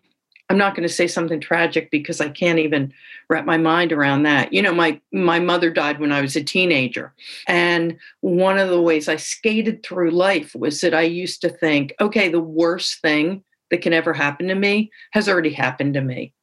I'm 0.51 0.59
not 0.59 0.75
going 0.75 0.87
to 0.87 0.93
say 0.93 1.07
something 1.07 1.41
tragic 1.41 1.93
because 1.93 2.21
I 2.21 2.29
can't 2.29 2.59
even 2.59 2.93
wrap 3.29 3.47
my 3.47 3.57
mind 3.57 3.93
around 3.93 4.25
that. 4.25 4.53
You 4.53 4.61
know, 4.61 4.75
my 4.75 5.01
my 5.13 5.39
mother 5.39 5.71
died 5.71 6.01
when 6.01 6.11
I 6.11 6.21
was 6.21 6.35
a 6.35 6.43
teenager. 6.43 7.15
And 7.47 7.97
one 8.21 8.59
of 8.59 8.69
the 8.69 8.83
ways 8.83 9.09
I 9.09 9.15
skated 9.15 9.85
through 9.85 10.11
life 10.11 10.53
was 10.57 10.81
that 10.81 10.93
I 10.93 11.03
used 11.03 11.41
to 11.43 11.49
think, 11.49 11.95
okay, 12.01 12.29
the 12.29 12.41
worst 12.41 13.01
thing 13.01 13.45
that 13.71 13.81
can 13.81 13.93
ever 13.93 14.13
happen 14.13 14.49
to 14.49 14.57
me 14.57 14.91
has 15.13 15.29
already 15.29 15.53
happened 15.53 15.95
to 15.95 16.01
me. 16.01 16.35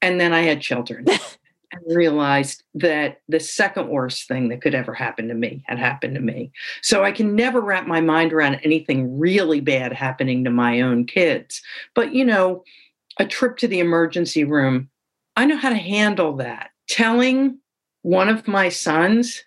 And 0.00 0.18
then 0.18 0.32
I 0.32 0.40
had 0.40 0.62
children 0.62 1.04
and 1.72 1.96
realized 1.96 2.62
that 2.74 3.20
the 3.28 3.38
second 3.38 3.88
worst 3.88 4.28
thing 4.28 4.48
that 4.48 4.62
could 4.62 4.74
ever 4.74 4.94
happen 4.94 5.28
to 5.28 5.34
me 5.34 5.62
had 5.66 5.78
happened 5.78 6.14
to 6.14 6.22
me. 6.22 6.52
So 6.80 7.04
I 7.04 7.12
can 7.12 7.36
never 7.36 7.60
wrap 7.60 7.86
my 7.86 8.00
mind 8.00 8.32
around 8.32 8.60
anything 8.62 9.18
really 9.18 9.60
bad 9.60 9.92
happening 9.92 10.44
to 10.44 10.50
my 10.50 10.80
own 10.80 11.04
kids. 11.04 11.60
But 11.94 12.14
you 12.14 12.24
know, 12.24 12.64
a 13.18 13.26
trip 13.26 13.56
to 13.58 13.68
the 13.68 13.80
emergency 13.80 14.44
room, 14.44 14.88
I 15.36 15.46
know 15.46 15.56
how 15.56 15.70
to 15.70 15.76
handle 15.76 16.36
that. 16.36 16.70
Telling 16.88 17.58
one 18.02 18.28
of 18.28 18.48
my 18.48 18.68
sons 18.68 19.42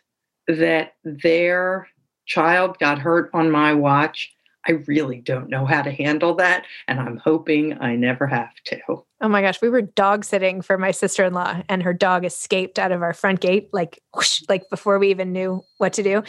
that 0.47 0.93
their 1.03 1.87
child 2.25 2.79
got 2.79 2.99
hurt 2.99 3.29
on 3.33 3.51
my 3.51 3.73
watch, 3.73 4.31
I 4.67 4.73
really 4.87 5.21
don't 5.21 5.49
know 5.49 5.65
how 5.65 5.83
to 5.83 5.91
handle 5.91 6.33
that. 6.35 6.65
And 6.87 6.99
I'm 6.99 7.17
hoping 7.17 7.79
I 7.79 7.95
never 7.95 8.25
have 8.25 8.53
to. 8.65 8.79
Oh 9.21 9.29
my 9.29 9.41
gosh, 9.41 9.61
we 9.61 9.69
were 9.69 9.81
dog 9.81 10.25
sitting 10.25 10.61
for 10.61 10.77
my 10.77 10.91
sister 10.91 11.23
in 11.23 11.33
law, 11.33 11.61
and 11.69 11.83
her 11.83 11.93
dog 11.93 12.25
escaped 12.25 12.79
out 12.79 12.91
of 12.91 13.01
our 13.01 13.13
front 13.13 13.41
gate, 13.41 13.69
like, 13.73 14.01
whoosh, 14.13 14.41
like 14.49 14.69
before 14.69 14.97
we 14.99 15.09
even 15.09 15.31
knew 15.31 15.63
what 15.77 15.93
to 15.93 16.03
do. 16.03 16.23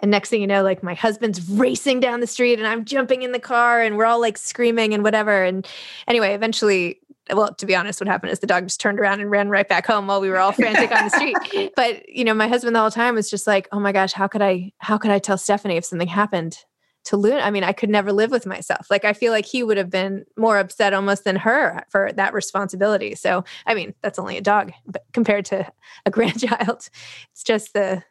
And 0.00 0.10
next 0.10 0.30
thing 0.30 0.40
you 0.40 0.46
know, 0.46 0.62
like 0.62 0.82
my 0.82 0.94
husband's 0.94 1.48
racing 1.48 2.00
down 2.00 2.20
the 2.20 2.26
street 2.26 2.58
and 2.58 2.66
I'm 2.66 2.84
jumping 2.84 3.22
in 3.22 3.32
the 3.32 3.38
car 3.38 3.80
and 3.82 3.96
we're 3.96 4.06
all 4.06 4.20
like 4.20 4.38
screaming 4.38 4.94
and 4.94 5.04
whatever. 5.04 5.44
And 5.44 5.66
anyway, 6.08 6.34
eventually, 6.34 7.00
well, 7.32 7.54
to 7.54 7.66
be 7.66 7.76
honest, 7.76 8.00
what 8.00 8.08
happened 8.08 8.32
is 8.32 8.40
the 8.40 8.46
dog 8.46 8.64
just 8.64 8.80
turned 8.80 8.98
around 8.98 9.20
and 9.20 9.30
ran 9.30 9.48
right 9.50 9.68
back 9.68 9.86
home 9.86 10.06
while 10.06 10.20
we 10.20 10.30
were 10.30 10.38
all 10.38 10.52
frantic 10.52 10.90
on 10.90 11.04
the 11.04 11.10
street. 11.10 11.72
But 11.76 12.08
you 12.08 12.24
know, 12.24 12.34
my 12.34 12.48
husband 12.48 12.74
the 12.74 12.80
whole 12.80 12.90
time 12.90 13.14
was 13.14 13.30
just 13.30 13.46
like, 13.46 13.68
"Oh 13.72 13.80
my 13.80 13.92
gosh, 13.92 14.12
how 14.12 14.26
could 14.26 14.42
I? 14.42 14.72
How 14.78 14.98
could 14.98 15.10
I 15.10 15.18
tell 15.18 15.38
Stephanie 15.38 15.76
if 15.76 15.84
something 15.84 16.08
happened 16.08 16.58
to 17.04 17.16
Luna? 17.16 17.40
I 17.40 17.50
mean, 17.50 17.64
I 17.64 17.72
could 17.72 17.90
never 17.90 18.12
live 18.12 18.30
with 18.30 18.46
myself. 18.46 18.86
Like, 18.90 19.04
I 19.04 19.12
feel 19.12 19.32
like 19.32 19.46
he 19.46 19.62
would 19.62 19.76
have 19.76 19.90
been 19.90 20.24
more 20.36 20.58
upset 20.58 20.92
almost 20.92 21.24
than 21.24 21.36
her 21.36 21.84
for 21.88 22.10
that 22.12 22.34
responsibility. 22.34 23.14
So, 23.14 23.44
I 23.66 23.74
mean, 23.74 23.94
that's 24.02 24.18
only 24.18 24.36
a 24.36 24.42
dog, 24.42 24.72
but 24.86 25.04
compared 25.12 25.44
to 25.46 25.70
a 26.06 26.10
grandchild, 26.10 26.88
it's 27.32 27.44
just 27.44 27.72
the 27.72 28.02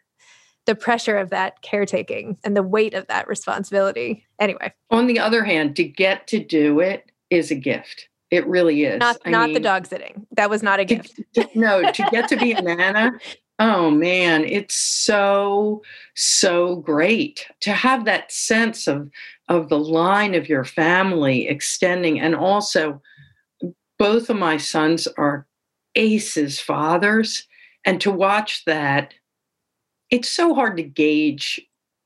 the 0.65 0.75
pressure 0.75 1.17
of 1.17 1.29
that 1.31 1.61
caretaking 1.61 2.37
and 2.43 2.55
the 2.55 2.63
weight 2.63 2.93
of 2.93 3.07
that 3.07 3.27
responsibility. 3.27 4.25
Anyway. 4.39 4.73
On 4.91 5.07
the 5.07 5.19
other 5.19 5.43
hand, 5.43 5.75
to 5.77 5.83
get 5.83 6.27
to 6.27 6.43
do 6.43 6.79
it 6.79 7.11
is 7.29 7.51
a 7.51 7.55
gift. 7.55 8.07
It 8.31 8.45
really 8.47 8.83
is. 8.83 8.99
Not 8.99 9.17
not 9.25 9.47
mean, 9.47 9.55
the 9.55 9.59
dog 9.59 9.87
sitting. 9.87 10.27
That 10.33 10.49
was 10.49 10.61
not 10.61 10.79
a 10.79 10.85
gift. 10.85 11.15
To, 11.33 11.43
to, 11.43 11.59
no, 11.59 11.91
to 11.91 12.07
get 12.11 12.27
to 12.29 12.37
be 12.37 12.51
a 12.51 12.61
nana, 12.61 13.13
oh 13.57 13.89
man, 13.89 14.43
it's 14.45 14.75
so 14.75 15.81
so 16.15 16.75
great 16.75 17.47
to 17.61 17.73
have 17.73 18.05
that 18.05 18.31
sense 18.31 18.87
of 18.87 19.09
of 19.47 19.69
the 19.69 19.79
line 19.79 20.35
of 20.35 20.47
your 20.47 20.63
family 20.63 21.47
extending 21.47 22.19
and 22.19 22.35
also 22.35 23.01
both 23.97 24.29
of 24.29 24.37
my 24.37 24.57
sons 24.57 25.07
are 25.17 25.47
aces 25.95 26.59
fathers 26.59 27.47
and 27.85 27.99
to 27.99 28.11
watch 28.11 28.63
that 28.65 29.13
it's 30.09 30.29
so 30.29 30.53
hard 30.53 30.77
to 30.77 30.83
gauge 30.83 31.61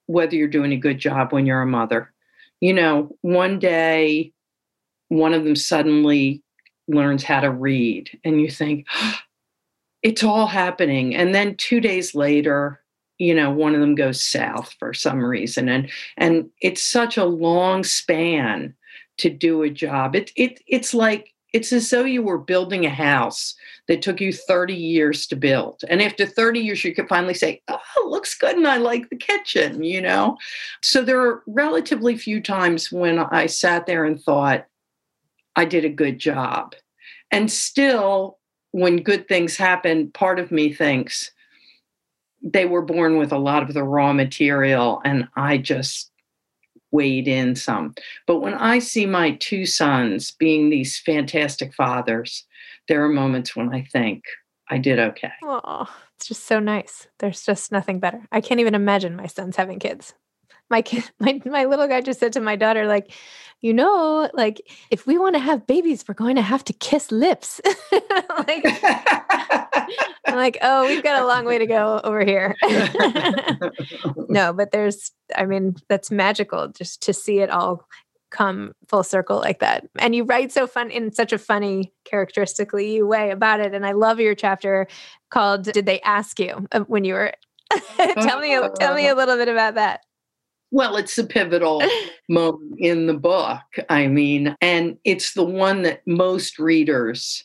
whether 0.08 0.36
you're 0.36 0.48
doing 0.48 0.74
a 0.74 0.78
good 0.78 1.00
job 1.00 1.32
when 1.32 1.46
you're 1.46 1.62
a 1.62 1.68
mother. 1.68 2.12
You 2.60 2.74
know, 2.74 3.16
one 3.22 3.60
day 3.60 4.34
one 5.10 5.34
of 5.34 5.44
them 5.44 5.56
suddenly 5.56 6.42
learns 6.88 7.24
how 7.24 7.40
to 7.40 7.50
read 7.50 8.10
and 8.24 8.42
you 8.42 8.50
think 8.50 8.86
oh, 8.94 9.16
it's 10.02 10.24
all 10.24 10.48
happening 10.48 11.16
and 11.16 11.34
then 11.34 11.56
2 11.56 11.80
days 11.80 12.14
later 12.14 12.82
you 13.20 13.34
know 13.34 13.50
one 13.50 13.74
of 13.74 13.80
them 13.80 13.96
goes 13.96 14.22
south 14.22 14.76
for 14.80 14.94
some 14.94 15.24
reason 15.24 15.70
and 15.70 15.90
and 16.18 16.50
it's 16.60 16.84
such 16.84 17.16
a 17.16 17.24
long 17.24 17.84
span 17.84 18.74
to 19.18 19.30
do 19.30 19.62
a 19.62 19.70
job 19.70 20.14
it, 20.16 20.32
it 20.36 20.62
it's 20.68 20.94
like 20.94 21.33
it's 21.54 21.72
as 21.72 21.90
though 21.92 22.04
you 22.04 22.24
were 22.24 22.40
building 22.40 22.86
a 22.86 22.90
house 22.90 23.54
that 23.88 24.02
took 24.02 24.20
you 24.20 24.34
30 24.34 24.74
years 24.74 25.28
to 25.28 25.36
build. 25.36 25.82
And 25.88 26.02
after 26.02 26.26
30 26.26 26.60
years, 26.60 26.84
you 26.84 26.96
could 26.96 27.08
finally 27.08 27.36
say, 27.36 27.62
oh, 27.68 27.80
it 27.98 28.08
looks 28.08 28.36
good 28.36 28.58
and 28.58 28.68
I 28.68 28.78
like 28.78 29.10
the 29.10 29.16
kitchen, 29.16 29.84
you 29.84 30.02
know? 30.02 30.38
So 30.82 31.04
there 31.04 31.22
are 31.22 31.44
relatively 31.46 32.18
few 32.18 32.42
times 32.42 32.92
when 32.92 33.20
I 33.20 33.46
sat 33.46 33.86
there 33.86 34.04
and 34.04 34.20
thought, 34.20 34.66
I 35.56 35.66
did 35.66 35.86
a 35.86 35.90
good 35.90 36.18
job. 36.18 36.74
And 37.30 37.52
still, 37.52 38.40
when 38.72 39.04
good 39.04 39.28
things 39.28 39.56
happen, 39.56 40.12
part 40.12 40.40
of 40.40 40.52
me 40.52 40.74
thinks 40.74 41.32
they 42.42 42.66
were 42.66 42.82
born 42.82 43.18
with 43.18 43.32
a 43.32 43.38
lot 43.38 43.62
of 43.62 43.74
the 43.74 43.84
raw 43.84 44.12
material 44.12 45.02
and 45.06 45.28
I 45.36 45.60
just 45.60 46.12
weighed 46.94 47.28
in 47.28 47.56
some. 47.56 47.94
But 48.26 48.40
when 48.40 48.54
I 48.54 48.80
see 48.80 49.06
my 49.06 49.32
two 49.32 49.66
sons 49.66 50.32
being 50.32 50.70
these 50.70 50.98
fantastic 51.00 51.74
fathers, 51.74 52.46
there 52.88 53.04
are 53.04 53.10
moments 53.10 53.56
when 53.56 53.74
I 53.74 53.84
think 53.92 54.24
I 54.70 54.78
did 54.78 55.00
okay. 55.00 55.34
Oh, 55.44 55.90
it's 56.16 56.28
just 56.28 56.46
so 56.46 56.60
nice. 56.60 57.08
There's 57.20 57.46
just 57.46 57.72
nothing 57.72 58.00
better. 58.00 58.26
I 58.32 58.40
can't 58.40 58.62
even 58.62 58.76
imagine 58.76 59.16
my 59.16 59.28
sons 59.28 59.58
having 59.58 59.80
kids. 59.80 60.14
My 60.70 60.82
kid, 60.82 61.10
my 61.20 61.41
my 61.46 61.65
little 61.65 61.88
guy 61.88 62.01
just 62.01 62.20
said 62.20 62.34
to 62.34 62.41
my 62.41 62.55
daughter, 62.55 62.88
like, 62.88 63.12
you 63.63 63.74
know, 63.74 64.29
like 64.34 64.62
if 64.91 65.08
we 65.08 65.17
want 65.17 65.36
to 65.36 65.39
have 65.39 65.65
babies, 65.65 66.03
we're 66.08 66.13
going 66.13 66.36
to 66.36 66.41
have 66.41 66.65
to 66.65 66.74
kiss 66.74 67.12
lips. 67.12 67.62
like, 68.48 68.65
I'm 70.25 70.36
like, 70.36 70.58
oh, 70.62 70.86
we've 70.86 71.01
got 71.01 71.22
a 71.22 71.25
long 71.25 71.46
way 71.46 71.58
to 71.58 71.65
go 71.65 72.01
over 72.03 72.25
here. 72.25 72.55
no, 74.27 74.51
but 74.51 74.72
there's, 74.72 75.12
I 75.34 75.46
mean, 75.46 75.75
that's 75.88 76.12
magical 76.12 76.67
just 76.67 77.01
to 77.03 77.13
see 77.13 77.39
it 77.39 77.50
all 77.50 77.88
come 78.32 78.74
full 78.89 79.03
circle 79.03 79.38
like 79.38 79.60
that. 79.60 79.88
And 79.98 80.13
you 80.13 80.25
write 80.25 80.51
so 80.51 80.67
fun 80.67 80.91
in 80.91 81.13
such 81.13 81.32
a 81.32 81.38
funny, 81.38 81.93
characteristically 82.03 83.01
way 83.01 83.32
about 83.32 83.62
it. 83.62 83.74
And 83.74 83.86
I 83.86 83.93
love 83.93 84.20
your 84.20 84.36
chapter 84.36 84.88
called 85.29 85.63
"Did 85.63 85.86
They 85.86 86.01
Ask 86.01 86.38
You?" 86.39 86.67
Uh, 86.74 86.82
when 86.82 87.05
you 87.05 87.13
were. 87.13 87.32
tell 87.98 88.39
me, 88.39 88.60
tell 88.79 88.93
me 88.93 89.08
a 89.08 89.15
little 89.15 89.38
bit 89.38 89.48
about 89.48 89.75
that. 89.75 90.01
Well, 90.74 90.96
it's 90.96 91.20
a 91.20 91.24
pivotal 91.24 91.84
moment 92.30 92.80
in 92.80 93.06
the 93.06 93.13
book. 93.13 93.62
I 93.89 94.08
mean, 94.08 94.56
and 94.60 94.98
it's 95.03 95.36
the 95.36 95.44
one 95.44 95.84
that 95.84 96.01
most 96.08 96.58
readers 96.58 97.44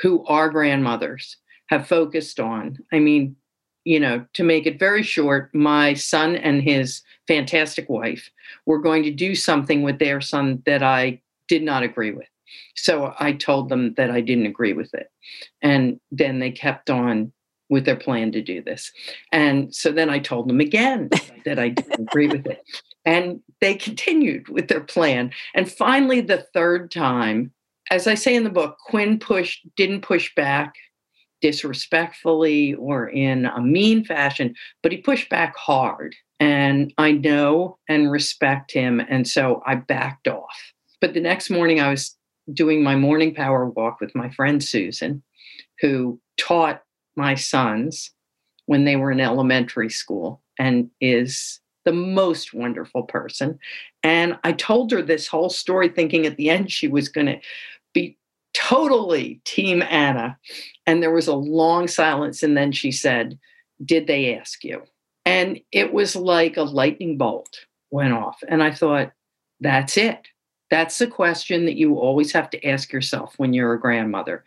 who 0.00 0.24
are 0.24 0.48
grandmothers 0.48 1.36
have 1.66 1.86
focused 1.86 2.40
on. 2.40 2.78
I 2.90 2.98
mean, 2.98 3.36
you 3.84 4.00
know, 4.00 4.24
to 4.32 4.42
make 4.42 4.64
it 4.64 4.78
very 4.78 5.02
short, 5.02 5.54
my 5.54 5.92
son 5.92 6.34
and 6.34 6.62
his 6.62 7.02
fantastic 7.28 7.90
wife 7.90 8.30
were 8.64 8.80
going 8.80 9.02
to 9.02 9.10
do 9.10 9.34
something 9.34 9.82
with 9.82 9.98
their 9.98 10.22
son 10.22 10.62
that 10.64 10.82
I 10.82 11.20
did 11.48 11.62
not 11.62 11.82
agree 11.82 12.12
with. 12.12 12.28
So 12.74 13.14
I 13.20 13.32
told 13.32 13.68
them 13.68 13.92
that 13.98 14.10
I 14.10 14.22
didn't 14.22 14.46
agree 14.46 14.72
with 14.72 14.94
it. 14.94 15.10
And 15.60 16.00
then 16.10 16.38
they 16.38 16.50
kept 16.50 16.88
on 16.88 17.34
with 17.72 17.86
their 17.86 17.96
plan 17.96 18.30
to 18.30 18.42
do 18.42 18.62
this. 18.62 18.92
And 19.32 19.74
so 19.74 19.90
then 19.90 20.10
I 20.10 20.18
told 20.18 20.46
them 20.46 20.60
again 20.60 21.08
that 21.46 21.58
I 21.58 21.70
didn't 21.70 22.00
agree 22.00 22.28
with 22.28 22.46
it. 22.46 22.62
And 23.06 23.40
they 23.62 23.74
continued 23.74 24.50
with 24.50 24.68
their 24.68 24.82
plan. 24.82 25.30
And 25.54 25.72
finally, 25.72 26.20
the 26.20 26.46
third 26.52 26.90
time, 26.90 27.50
as 27.90 28.06
I 28.06 28.14
say 28.14 28.36
in 28.36 28.44
the 28.44 28.50
book, 28.50 28.76
Quinn 28.84 29.18
pushed, 29.18 29.66
didn't 29.74 30.02
push 30.02 30.34
back 30.34 30.74
disrespectfully 31.40 32.74
or 32.74 33.08
in 33.08 33.46
a 33.46 33.62
mean 33.62 34.04
fashion, 34.04 34.54
but 34.82 34.92
he 34.92 34.98
pushed 34.98 35.30
back 35.30 35.56
hard. 35.56 36.14
And 36.38 36.92
I 36.98 37.12
know 37.12 37.78
and 37.88 38.12
respect 38.12 38.70
him. 38.70 39.00
And 39.00 39.26
so 39.26 39.62
I 39.64 39.76
backed 39.76 40.28
off. 40.28 40.72
But 41.00 41.14
the 41.14 41.20
next 41.20 41.48
morning, 41.48 41.80
I 41.80 41.88
was 41.88 42.14
doing 42.52 42.82
my 42.82 42.96
morning 42.96 43.34
power 43.34 43.64
walk 43.64 43.98
with 43.98 44.14
my 44.14 44.28
friend 44.28 44.62
Susan, 44.62 45.22
who 45.80 46.20
taught 46.36 46.82
my 47.16 47.34
sons 47.34 48.10
when 48.66 48.84
they 48.84 48.96
were 48.96 49.10
in 49.10 49.20
elementary 49.20 49.90
school 49.90 50.42
and 50.58 50.90
is 51.00 51.60
the 51.84 51.92
most 51.92 52.54
wonderful 52.54 53.02
person. 53.02 53.58
And 54.02 54.38
I 54.44 54.52
told 54.52 54.90
her 54.92 55.02
this 55.02 55.26
whole 55.26 55.50
story, 55.50 55.88
thinking 55.88 56.26
at 56.26 56.36
the 56.36 56.50
end 56.50 56.70
she 56.70 56.88
was 56.88 57.08
going 57.08 57.26
to 57.26 57.40
be 57.92 58.16
totally 58.54 59.40
Team 59.44 59.82
Anna. 59.82 60.38
And 60.86 61.02
there 61.02 61.12
was 61.12 61.26
a 61.26 61.34
long 61.34 61.88
silence. 61.88 62.42
And 62.42 62.56
then 62.56 62.72
she 62.72 62.92
said, 62.92 63.38
Did 63.84 64.06
they 64.06 64.36
ask 64.36 64.64
you? 64.64 64.82
And 65.24 65.60
it 65.70 65.92
was 65.92 66.16
like 66.16 66.56
a 66.56 66.62
lightning 66.62 67.16
bolt 67.18 67.66
went 67.90 68.12
off. 68.12 68.42
And 68.48 68.62
I 68.62 68.70
thought, 68.70 69.12
That's 69.60 69.96
it. 69.96 70.28
That's 70.70 70.98
the 70.98 71.06
question 71.06 71.66
that 71.66 71.76
you 71.76 71.96
always 71.96 72.32
have 72.32 72.48
to 72.50 72.66
ask 72.66 72.92
yourself 72.92 73.34
when 73.36 73.52
you're 73.52 73.74
a 73.74 73.80
grandmother. 73.80 74.44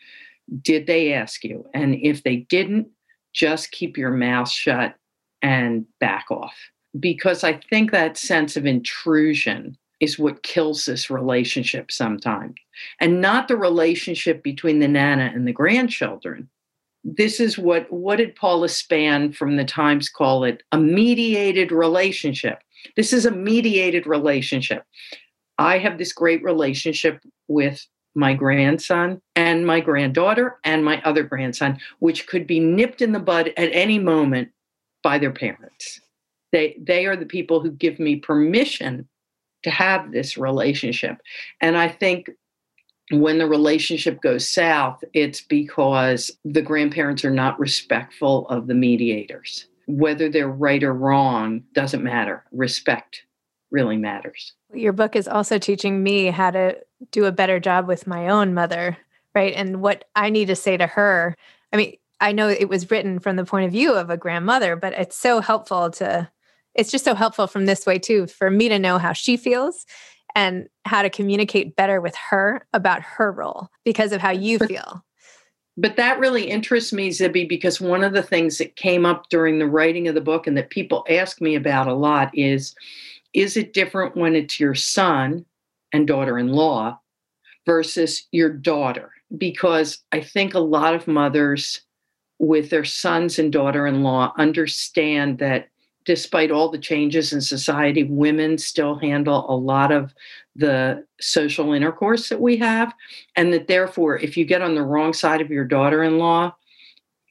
Did 0.62 0.88
they 0.88 1.14
ask 1.14 1.44
you? 1.44 1.66
And 1.74 1.96
if 1.96 2.24
they 2.24 2.38
didn't, 2.38 2.88
just 3.34 3.72
keep 3.72 3.98
your 3.98 4.12
mouth 4.12 4.50
shut 4.50 4.96
and 5.42 5.86
back 6.00 6.26
off. 6.32 6.56
Because 7.00 7.44
I 7.44 7.60
think 7.70 7.92
that 7.92 8.18
sense 8.18 8.56
of 8.56 8.66
intrusion 8.66 9.78
is 10.00 10.20
what 10.20 10.44
kills 10.44 10.86
this 10.86 11.10
relationship 11.10 11.92
sometimes, 11.92 12.56
and 13.00 13.22
not 13.22 13.48
the 13.48 13.58
relationship 13.58 14.44
between 14.44 14.80
the 14.80 14.88
nana 14.88 15.32
and 15.34 15.48
the 15.48 15.54
grandchildren. 15.54 16.50
This 17.04 17.40
is 17.40 17.58
what 17.58 17.92
what 17.92 18.18
did 18.18 18.36
Paula 18.36 18.70
Span 18.70 19.32
from 19.32 19.58
the 19.58 19.66
Times 19.66 20.10
call 20.10 20.44
it? 20.44 20.64
A 20.72 20.78
mediated 20.78 21.72
relationship. 21.72 22.60
This 22.96 23.14
is 23.14 23.26
a 23.26 23.32
mediated 23.32 24.08
relationship. 24.08 24.84
I 25.58 25.78
have 25.78 25.98
this 25.98 26.14
great 26.14 26.44
relationship 26.44 27.22
with 27.48 27.86
my 28.16 28.34
grandson 28.34 29.22
and 29.36 29.66
my 29.68 29.80
granddaughter 29.80 30.58
and 30.64 30.84
my 30.84 31.02
other 31.04 31.24
grandson, 31.24 31.80
which 32.00 32.28
could 32.28 32.48
be 32.48 32.60
nipped 32.60 33.02
in 33.02 33.12
the 33.12 33.20
bud 33.20 33.54
at 33.58 33.70
any 33.74 34.00
moment 34.00 34.50
by 35.04 35.20
their 35.20 35.32
parents. 35.32 36.00
They, 36.52 36.78
they 36.80 37.06
are 37.06 37.18
the 37.18 37.26
people 37.26 37.60
who 37.60 37.72
give 37.72 38.00
me 38.00 38.16
permission 38.16 39.08
to 39.64 39.70
have 39.70 40.12
this 40.12 40.38
relationship. 40.38 41.18
And 41.60 41.76
I 41.76 41.90
think 41.90 42.30
when 43.12 43.38
the 43.38 43.48
relationship 43.48 44.22
goes 44.22 44.48
south, 44.48 45.04
it's 45.14 45.42
because 45.42 46.32
the 46.44 46.62
grandparents 46.62 47.26
are 47.26 47.32
not 47.32 47.60
respectful 47.60 48.48
of 48.48 48.68
the 48.68 48.74
mediators. 48.74 49.68
Whether 49.88 50.30
they're 50.30 50.48
right 50.48 50.84
or 50.84 50.94
wrong 50.94 51.64
doesn't 51.74 52.04
matter. 52.04 52.44
Respect 52.52 53.24
really 53.72 53.98
matters. 53.98 54.54
Your 54.74 54.94
book 54.94 55.16
is 55.16 55.28
also 55.28 55.58
teaching 55.58 56.04
me 56.04 56.28
how 56.28 56.52
to 56.52 56.78
do 57.12 57.26
a 57.26 57.32
better 57.32 57.60
job 57.60 57.88
with 57.88 58.08
my 58.08 58.30
own 58.30 58.54
mother, 58.54 58.98
right? 59.34 59.54
And 59.56 59.82
what 59.82 60.06
I 60.16 60.30
need 60.30 60.48
to 60.48 60.56
say 60.56 60.78
to 60.78 60.88
her. 60.88 61.36
I 61.74 61.78
mean, 61.78 61.98
I 62.22 62.32
know 62.32 62.48
it 62.48 62.70
was 62.70 62.90
written 62.90 63.20
from 63.20 63.36
the 63.36 63.46
point 63.46 63.66
of 63.66 63.72
view 63.72 63.94
of 63.94 64.10
a 64.10 64.18
grandmother, 64.18 64.76
but 64.76 64.94
it's 64.94 65.18
so 65.18 65.42
helpful 65.42 65.90
to 65.92 66.30
it's 66.74 66.92
just 66.92 67.06
so 67.06 67.16
helpful 67.16 67.48
from 67.48 67.66
this 67.66 67.86
way 67.86 67.98
too 67.98 68.28
for 68.28 68.52
me 68.52 68.68
to 68.68 68.78
know 68.78 68.98
how 68.98 69.14
she 69.14 69.38
feels 69.38 69.86
and 70.36 70.68
how 70.84 71.02
to 71.02 71.10
communicate 71.10 71.76
better 71.76 72.02
with 72.02 72.16
her 72.16 72.68
about 72.74 73.02
her 73.02 73.32
role 73.32 73.70
because 73.86 74.12
of 74.12 74.20
how 74.20 74.32
you 74.32 74.60
feel. 74.60 75.04
But 75.78 75.98
that 75.98 76.20
really 76.20 76.50
interests 76.50 76.94
me, 76.94 77.10
Zibby, 77.10 77.48
because 77.48 77.82
one 77.82 78.04
of 78.04 78.14
the 78.14 78.24
things 78.24 78.58
that 78.60 78.76
came 78.78 79.06
up 79.06 79.30
during 79.30 79.60
the 79.60 79.68
writing 79.68 80.08
of 80.08 80.16
the 80.16 80.22
book 80.22 80.48
and 80.48 80.58
that 80.58 80.70
people 80.70 81.06
ask 81.10 81.42
me 81.42 81.56
about 81.56 81.88
a 81.88 81.94
lot 81.94 82.30
is 82.34 82.76
is 83.36 83.58
it 83.58 83.74
different 83.74 84.16
when 84.16 84.36
it's 84.36 84.60
your 84.60 84.74
son 84.74 85.46
and 85.94 86.08
daughter 86.08 86.40
in 86.40 86.48
law 86.48 87.00
versus 87.66 88.26
your 88.32 88.50
daughter? 88.50 89.12
Because 89.38 90.04
I 90.12 90.22
think 90.22 90.54
a 90.54 90.60
lot 90.60 90.96
of 90.96 91.08
mothers 91.08 91.82
with 92.40 92.70
their 92.70 92.86
sons 92.86 93.38
and 93.38 93.52
daughter 93.52 93.86
in 93.86 94.04
law 94.04 94.34
understand 94.38 95.40
that 95.40 95.68
despite 96.06 96.52
all 96.52 96.70
the 96.70 96.78
changes 96.78 97.34
in 97.34 97.42
society, 97.42 98.04
women 98.04 98.58
still 98.58 98.96
handle 99.00 99.46
a 99.50 99.56
lot 99.56 99.92
of 99.92 100.14
the 100.56 101.04
social 101.20 101.74
intercourse 101.74 102.30
that 102.30 102.40
we 102.40 102.56
have. 102.58 102.94
And 103.36 103.52
that 103.52 103.68
therefore, 103.68 104.18
if 104.20 104.38
you 104.38 104.46
get 104.46 104.62
on 104.62 104.76
the 104.76 104.84
wrong 104.84 105.14
side 105.14 105.42
of 105.42 105.50
your 105.50 105.66
daughter 105.66 106.04
in 106.04 106.20
law, 106.20 106.56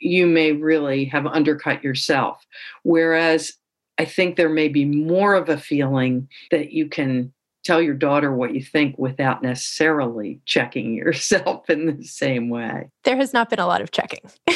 you 0.00 0.26
may 0.26 0.52
really 0.52 1.04
have 1.06 1.26
undercut 1.26 1.84
yourself. 1.84 2.44
Whereas 2.82 3.54
I 3.98 4.04
think 4.04 4.36
there 4.36 4.48
may 4.48 4.68
be 4.68 4.84
more 4.84 5.34
of 5.34 5.48
a 5.48 5.56
feeling 5.56 6.28
that 6.50 6.72
you 6.72 6.88
can 6.88 7.32
tell 7.64 7.80
your 7.80 7.94
daughter 7.94 8.32
what 8.32 8.54
you 8.54 8.62
think 8.62 8.96
without 8.98 9.42
necessarily 9.42 10.40
checking 10.44 10.94
yourself 10.94 11.68
in 11.70 11.86
the 11.86 12.04
same 12.04 12.48
way. 12.48 12.90
There 13.04 13.16
has 13.16 13.32
not 13.32 13.50
been 13.50 13.58
a 13.58 13.66
lot 13.66 13.80
of 13.80 13.90
checking. 13.90 14.20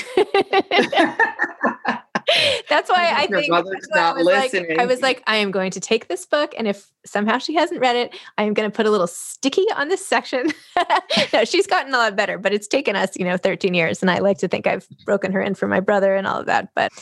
That's 2.68 2.90
why 2.90 3.10
I 3.10 3.26
think 3.26 3.50
that's 3.50 3.88
why 3.90 4.00
I 4.00 4.12
was 4.12 4.26
listening. 4.26 4.68
like, 4.68 4.78
I 4.78 4.84
was 4.84 5.00
like, 5.00 5.22
I 5.26 5.36
am 5.36 5.50
going 5.50 5.70
to 5.70 5.80
take 5.80 6.08
this 6.08 6.26
book, 6.26 6.54
and 6.58 6.68
if 6.68 6.90
somehow 7.06 7.38
she 7.38 7.54
hasn't 7.54 7.80
read 7.80 7.96
it, 7.96 8.14
I 8.36 8.42
am 8.42 8.52
going 8.52 8.70
to 8.70 8.74
put 8.74 8.84
a 8.84 8.90
little 8.90 9.06
sticky 9.06 9.64
on 9.74 9.88
this 9.88 10.04
section. 10.04 10.52
no, 11.32 11.44
she's 11.46 11.66
gotten 11.66 11.94
a 11.94 11.96
lot 11.96 12.16
better, 12.16 12.36
but 12.36 12.52
it's 12.52 12.68
taken 12.68 12.96
us, 12.96 13.16
you 13.16 13.24
know, 13.24 13.38
13 13.38 13.72
years, 13.72 14.02
and 14.02 14.10
I 14.10 14.18
like 14.18 14.36
to 14.38 14.48
think 14.48 14.66
I've 14.66 14.86
broken 15.06 15.32
her 15.32 15.40
in 15.40 15.54
for 15.54 15.66
my 15.66 15.80
brother 15.80 16.14
and 16.14 16.26
all 16.26 16.40
of 16.40 16.46
that. 16.46 16.68
But 16.74 16.92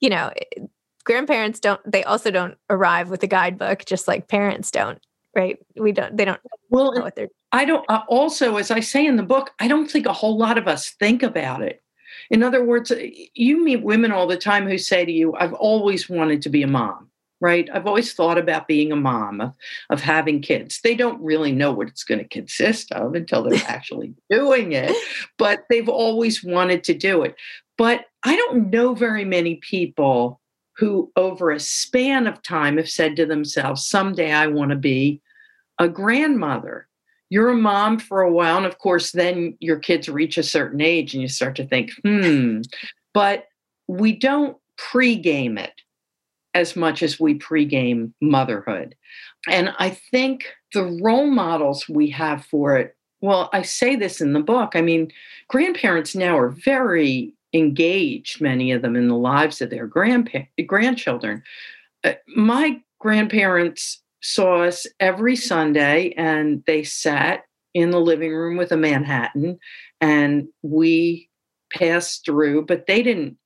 you 0.00 0.08
know, 0.08 0.30
grandparents 1.06 1.60
don't. 1.60 1.80
They 1.90 2.04
also 2.04 2.30
don't 2.30 2.58
arrive 2.68 3.08
with 3.08 3.22
a 3.22 3.26
guidebook, 3.26 3.86
just 3.86 4.06
like 4.06 4.28
parents 4.28 4.70
don't 4.70 5.00
right? 5.36 5.58
We 5.76 5.92
don't, 5.92 6.16
they 6.16 6.24
don't 6.24 6.40
well, 6.70 6.92
know 6.94 7.02
what 7.02 7.14
they're. 7.14 7.28
I 7.52 7.66
don't, 7.66 7.84
uh, 7.88 8.02
also, 8.08 8.56
as 8.56 8.70
I 8.70 8.80
say 8.80 9.06
in 9.06 9.16
the 9.16 9.22
book, 9.22 9.50
I 9.60 9.68
don't 9.68 9.88
think 9.88 10.06
a 10.06 10.12
whole 10.12 10.36
lot 10.36 10.58
of 10.58 10.66
us 10.66 10.90
think 10.90 11.22
about 11.22 11.62
it. 11.62 11.82
In 12.30 12.42
other 12.42 12.64
words, 12.64 12.90
you 13.34 13.62
meet 13.62 13.82
women 13.82 14.10
all 14.10 14.26
the 14.26 14.38
time 14.38 14.66
who 14.66 14.78
say 14.78 15.04
to 15.04 15.12
you, 15.12 15.34
I've 15.34 15.52
always 15.52 16.08
wanted 16.08 16.42
to 16.42 16.48
be 16.48 16.62
a 16.62 16.66
mom, 16.66 17.10
right? 17.40 17.68
I've 17.72 17.86
always 17.86 18.14
thought 18.14 18.38
about 18.38 18.66
being 18.66 18.90
a 18.90 18.96
mom, 18.96 19.40
of, 19.40 19.54
of 19.90 20.00
having 20.00 20.40
kids. 20.40 20.80
They 20.82 20.94
don't 20.94 21.22
really 21.22 21.52
know 21.52 21.70
what 21.70 21.88
it's 21.88 22.02
going 22.02 22.18
to 22.18 22.28
consist 22.28 22.90
of 22.92 23.14
until 23.14 23.42
they're 23.44 23.62
actually 23.68 24.14
doing 24.30 24.72
it, 24.72 24.96
but 25.38 25.64
they've 25.68 25.88
always 25.88 26.42
wanted 26.42 26.82
to 26.84 26.94
do 26.94 27.22
it. 27.22 27.36
But 27.78 28.06
I 28.24 28.34
don't 28.34 28.70
know 28.70 28.94
very 28.94 29.26
many 29.26 29.56
people 29.56 30.40
who, 30.76 31.10
over 31.16 31.50
a 31.50 31.60
span 31.60 32.26
of 32.26 32.42
time, 32.42 32.76
have 32.76 32.88
said 32.88 33.16
to 33.16 33.26
themselves, 33.26 33.86
someday 33.86 34.32
I 34.32 34.46
want 34.46 34.70
to 34.70 34.76
be 34.76 35.20
a 35.78 35.88
grandmother. 35.88 36.86
You're 37.30 37.50
a 37.50 37.56
mom 37.56 37.98
for 37.98 38.22
a 38.22 38.32
while, 38.32 38.56
and 38.56 38.66
of 38.66 38.78
course, 38.78 39.12
then 39.12 39.56
your 39.60 39.78
kids 39.78 40.08
reach 40.08 40.38
a 40.38 40.42
certain 40.42 40.80
age 40.80 41.12
and 41.12 41.22
you 41.22 41.28
start 41.28 41.56
to 41.56 41.66
think, 41.66 41.90
hmm. 42.04 42.60
But 43.14 43.46
we 43.88 44.12
don't 44.12 44.56
pregame 44.78 45.58
it 45.58 45.72
as 46.54 46.76
much 46.76 47.02
as 47.02 47.20
we 47.20 47.38
pregame 47.38 48.12
motherhood. 48.20 48.94
And 49.48 49.74
I 49.78 49.90
think 49.90 50.46
the 50.72 50.98
role 51.02 51.26
models 51.26 51.88
we 51.88 52.10
have 52.10 52.44
for 52.44 52.76
it, 52.76 52.96
well, 53.20 53.48
I 53.52 53.62
say 53.62 53.96
this 53.96 54.20
in 54.20 54.32
the 54.32 54.40
book. 54.40 54.72
I 54.74 54.82
mean, 54.82 55.10
grandparents 55.48 56.14
now 56.14 56.38
are 56.38 56.48
very 56.48 57.35
engaged, 57.52 58.40
many 58.40 58.72
of 58.72 58.82
them, 58.82 58.96
in 58.96 59.08
the 59.08 59.16
lives 59.16 59.60
of 59.60 59.70
their 59.70 59.86
grandpa- 59.86 60.40
grandchildren. 60.66 61.42
Uh, 62.04 62.14
my 62.28 62.80
grandparents 63.00 64.02
saw 64.22 64.62
us 64.62 64.86
every 65.00 65.36
Sunday 65.36 66.12
and 66.16 66.62
they 66.66 66.82
sat 66.82 67.44
in 67.74 67.90
the 67.90 68.00
living 68.00 68.32
room 68.34 68.56
with 68.56 68.72
a 68.72 68.76
Manhattan 68.76 69.58
and 70.00 70.48
we 70.62 71.28
passed 71.72 72.24
through, 72.24 72.64
but 72.66 72.86
they 72.86 73.02
didn't. 73.02 73.36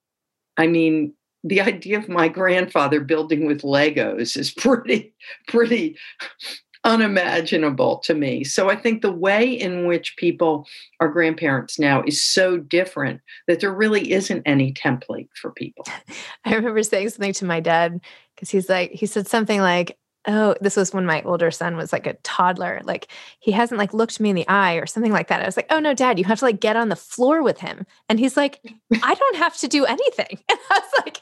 I 0.56 0.66
mean, 0.66 1.14
the 1.42 1.60
idea 1.60 1.98
of 1.98 2.08
my 2.08 2.28
grandfather 2.28 3.00
building 3.00 3.46
with 3.46 3.62
Legos 3.62 4.36
is 4.36 4.50
pretty, 4.56 5.14
pretty 5.48 5.96
unimaginable 6.84 7.98
to 7.98 8.14
me. 8.14 8.42
So 8.44 8.70
I 8.70 8.76
think 8.76 9.02
the 9.02 9.12
way 9.12 9.50
in 9.50 9.86
which 9.86 10.16
people 10.16 10.66
are 10.98 11.08
grandparents 11.08 11.78
now 11.78 12.02
is 12.06 12.22
so 12.22 12.56
different 12.56 13.20
that 13.46 13.60
there 13.60 13.72
really 13.72 14.12
isn't 14.12 14.42
any 14.46 14.72
template 14.72 15.28
for 15.34 15.50
people. 15.50 15.84
I 16.44 16.54
remember 16.54 16.82
saying 16.82 17.10
something 17.10 17.34
to 17.34 17.44
my 17.44 17.60
dad 17.60 18.00
because 18.34 18.50
he's 18.50 18.68
like, 18.68 18.92
he 18.92 19.06
said 19.06 19.28
something 19.28 19.60
like, 19.60 19.98
oh 20.26 20.54
this 20.60 20.76
was 20.76 20.92
when 20.92 21.06
my 21.06 21.22
older 21.22 21.50
son 21.50 21.76
was 21.76 21.92
like 21.92 22.06
a 22.06 22.14
toddler 22.22 22.80
like 22.84 23.10
he 23.38 23.52
hasn't 23.52 23.78
like 23.78 23.94
looked 23.94 24.20
me 24.20 24.30
in 24.30 24.36
the 24.36 24.48
eye 24.48 24.74
or 24.74 24.86
something 24.86 25.12
like 25.12 25.28
that. 25.28 25.42
I 25.42 25.46
was 25.46 25.56
like 25.56 25.66
oh 25.70 25.80
no 25.80 25.94
dad 25.94 26.18
you 26.18 26.24
have 26.26 26.38
to 26.40 26.44
like 26.44 26.60
get 26.60 26.76
on 26.76 26.88
the 26.88 26.96
floor 26.96 27.42
with 27.42 27.58
him. 27.60 27.86
And 28.08 28.18
he's 28.18 28.36
like 28.36 28.60
i 29.02 29.14
don't 29.14 29.36
have 29.36 29.56
to 29.58 29.68
do 29.68 29.84
anything. 29.84 30.38
And 30.48 30.58
i 30.70 30.80
was 30.80 31.04
like 31.04 31.20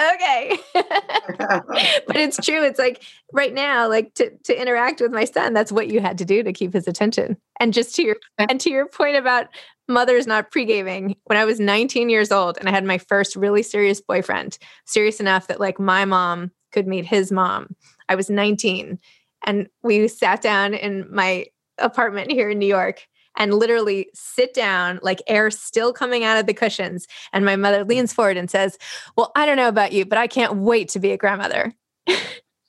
okay. 0.00 0.58
But 2.06 2.16
it's 2.16 2.36
true. 2.36 2.64
It's 2.64 2.78
like 2.78 3.02
right 3.32 3.52
now 3.52 3.88
like 3.88 4.14
to, 4.14 4.30
to 4.44 4.60
interact 4.60 5.00
with 5.00 5.12
my 5.12 5.24
son 5.24 5.52
that's 5.52 5.72
what 5.72 5.88
you 5.88 6.00
had 6.00 6.18
to 6.18 6.24
do 6.24 6.42
to 6.42 6.52
keep 6.52 6.74
his 6.74 6.86
attention. 6.86 7.36
And 7.60 7.72
just 7.72 7.94
to 7.96 8.02
your 8.02 8.16
and 8.38 8.60
to 8.60 8.70
your 8.70 8.86
point 8.86 9.16
about 9.16 9.48
mothers 9.88 10.26
not 10.26 10.50
pre-gaming 10.50 11.16
when 11.24 11.38
i 11.38 11.46
was 11.46 11.58
19 11.58 12.10
years 12.10 12.30
old 12.30 12.58
and 12.58 12.68
i 12.68 12.72
had 12.72 12.84
my 12.84 12.98
first 12.98 13.34
really 13.34 13.62
serious 13.62 14.00
boyfriend 14.00 14.58
serious 14.84 15.18
enough 15.18 15.46
that 15.46 15.58
like 15.58 15.80
my 15.80 16.04
mom 16.04 16.50
could 16.72 16.86
meet 16.86 17.06
his 17.06 17.32
mom 17.32 17.74
I 18.08 18.14
was 18.14 18.30
19 18.30 18.98
and 19.44 19.68
we 19.82 20.08
sat 20.08 20.42
down 20.42 20.74
in 20.74 21.06
my 21.12 21.46
apartment 21.78 22.30
here 22.30 22.50
in 22.50 22.58
New 22.58 22.66
York 22.66 23.06
and 23.36 23.54
literally 23.54 24.08
sit 24.14 24.52
down, 24.52 24.98
like 25.02 25.22
air 25.28 25.50
still 25.50 25.92
coming 25.92 26.24
out 26.24 26.38
of 26.38 26.46
the 26.46 26.54
cushions. 26.54 27.06
And 27.32 27.44
my 27.44 27.54
mother 27.54 27.84
leans 27.84 28.12
forward 28.12 28.36
and 28.36 28.50
says, 28.50 28.76
Well, 29.16 29.30
I 29.36 29.46
don't 29.46 29.56
know 29.56 29.68
about 29.68 29.92
you, 29.92 30.04
but 30.04 30.18
I 30.18 30.26
can't 30.26 30.56
wait 30.56 30.88
to 30.90 30.98
be 30.98 31.12
a 31.12 31.16
grandmother. 31.16 31.72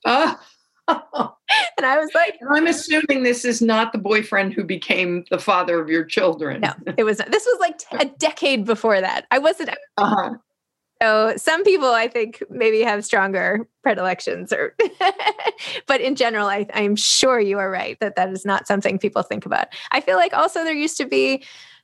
Oh. 0.06 0.40
and 1.78 1.86
I 1.86 1.98
was 1.98 2.10
like, 2.14 2.40
I'm 2.52 2.68
assuming 2.68 3.24
this 3.24 3.46
is 3.46 3.62
not 3.62 3.92
the 3.92 3.98
boyfriend 3.98 4.54
who 4.54 4.64
became 4.64 5.26
the 5.30 5.40
father 5.40 5.80
of 5.80 5.90
your 5.90 6.04
children. 6.04 6.62
No, 6.62 6.74
it 6.98 7.04
was 7.04 7.20
not. 7.20 7.32
This 7.32 7.46
was 7.46 7.60
like 7.60 7.82
a 8.02 8.06
decade 8.18 8.66
before 8.66 9.00
that. 9.02 9.26
I 9.32 9.40
wasn't. 9.40 9.70
Uh-huh. 9.98 10.36
So 11.02 11.34
some 11.38 11.64
people 11.64 11.90
I 11.90 12.08
think 12.08 12.44
maybe 12.50 12.82
have 12.82 13.06
stronger 13.06 13.68
predilections 13.84 14.52
or 14.52 14.76
but 15.88 16.02
in 16.02 16.16
general 16.16 16.48
I 16.48 16.66
I'm 16.74 16.96
sure 16.96 17.40
you 17.40 17.58
are 17.58 17.72
right 17.72 17.98
that 18.00 18.16
that 18.16 18.30
is 18.30 18.46
not 18.46 18.68
something 18.68 19.00
people 19.00 19.24
think 19.24 19.46
about. 19.46 19.68
I 19.92 20.02
feel 20.02 20.18
like 20.18 20.34
also 20.34 20.64
there 20.64 20.74
used 20.74 20.98
to 20.98 21.06
be 21.06 21.44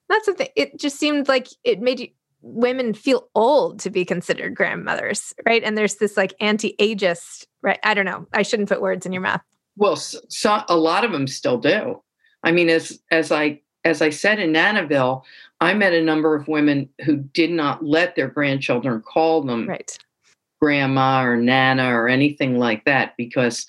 not 0.10 0.24
something 0.26 0.48
it 0.56 0.78
just 0.80 1.00
seemed 1.00 1.28
like 1.28 1.48
it 1.64 1.80
made 1.80 2.00
you, 2.00 2.08
women 2.42 2.94
feel 2.94 3.28
old 3.34 3.80
to 3.80 3.90
be 3.90 4.06
considered 4.06 4.56
grandmothers, 4.56 5.34
right? 5.46 5.64
And 5.64 5.78
there's 5.78 5.96
this 5.96 6.16
like 6.16 6.36
anti-ageist, 6.40 7.48
right? 7.64 7.80
I 7.84 7.96
don't 7.96 8.06
know. 8.06 8.28
I 8.34 8.44
shouldn't 8.44 8.70
put 8.70 8.82
words 8.82 9.06
in 9.06 9.12
your 9.12 9.24
mouth. 9.24 9.42
Well, 9.78 9.96
so, 9.96 10.64
a 10.70 10.78
lot 10.78 11.04
of 11.04 11.12
them 11.12 11.28
still 11.28 11.58
do. 11.58 12.02
I 12.44 12.52
mean, 12.52 12.70
as 12.70 13.00
as 13.12 13.32
I 13.32 13.62
as 13.84 14.02
I 14.02 14.10
said 14.10 14.40
in 14.40 14.54
Nanaville, 14.54 15.24
I 15.62 15.74
met 15.74 15.94
a 15.94 16.04
number 16.04 16.36
of 16.36 16.48
women 16.48 16.90
who 17.06 17.18
did 17.18 17.52
not 17.52 17.84
let 17.84 18.16
their 18.16 18.28
grandchildren 18.28 19.02
call 19.02 19.42
them 19.42 19.68
right. 19.68 19.98
grandma 20.62 21.24
or 21.24 21.38
nana 21.38 21.96
or 21.96 22.08
anything 22.08 22.58
like 22.60 22.86
that 22.86 23.16
because 23.18 23.66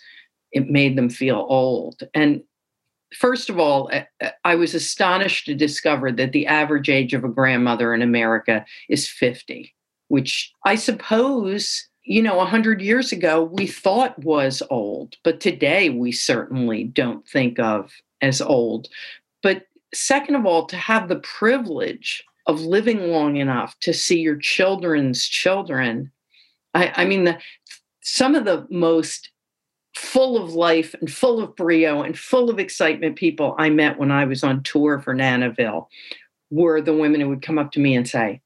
it 0.52 0.68
made 0.68 0.96
them 0.96 1.08
feel 1.08 1.46
old. 1.48 2.02
And 2.14 2.42
first 3.14 3.48
of 3.48 3.58
all, 3.58 3.88
eh, 3.92 4.04
eh, 4.20 4.30
I 4.44 4.54
was 4.56 4.74
astonished 4.74 5.46
to 5.46 5.54
discover 5.54 6.10
that 6.12 6.32
the 6.32 6.46
average 6.46 6.88
age 6.88 7.14
of 7.14 7.24
a 7.24 7.28
grandmother 7.28 7.94
in 7.94 8.02
America 8.02 8.64
is 8.88 9.08
50, 9.08 9.74
which 10.08 10.52
I 10.64 10.74
suppose, 10.74 11.88
you 12.04 12.22
know, 12.22 12.36
100 12.36 12.80
years 12.80 13.12
ago 13.12 13.42
we 13.42 13.66
thought 13.66 14.18
was 14.24 14.62
old, 14.70 15.16
but 15.22 15.40
today 15.40 15.90
we 15.90 16.12
certainly 16.12 16.84
don't 16.84 17.26
think 17.28 17.58
of 17.58 17.92
as 18.20 18.40
old. 18.40 18.88
But 19.42 19.66
second 19.96 20.34
of 20.34 20.46
all, 20.46 20.66
to 20.66 20.76
have 20.76 21.08
the 21.08 21.20
privilege 21.20 22.24
of 22.46 22.60
living 22.60 23.10
long 23.10 23.36
enough 23.36 23.78
to 23.80 23.92
see 23.92 24.20
your 24.20 24.36
children's 24.36 25.26
children. 25.26 26.10
I, 26.74 26.92
I 26.94 27.04
mean, 27.04 27.24
the, 27.24 27.38
some 28.02 28.34
of 28.34 28.44
the 28.44 28.66
most 28.70 29.30
full 29.94 30.42
of 30.42 30.54
life 30.54 30.94
and 31.00 31.10
full 31.10 31.42
of 31.42 31.56
brio 31.56 32.02
and 32.02 32.18
full 32.18 32.50
of 32.50 32.58
excitement 32.58 33.16
people 33.16 33.56
I 33.58 33.70
met 33.70 33.98
when 33.98 34.10
I 34.10 34.26
was 34.26 34.44
on 34.44 34.62
tour 34.62 35.00
for 35.00 35.14
Nanaville 35.14 35.86
were 36.50 36.80
the 36.80 36.92
women 36.92 37.20
who 37.20 37.28
would 37.30 37.42
come 37.42 37.58
up 37.58 37.72
to 37.72 37.80
me 37.80 37.96
and 37.96 38.06
say, 38.06 38.42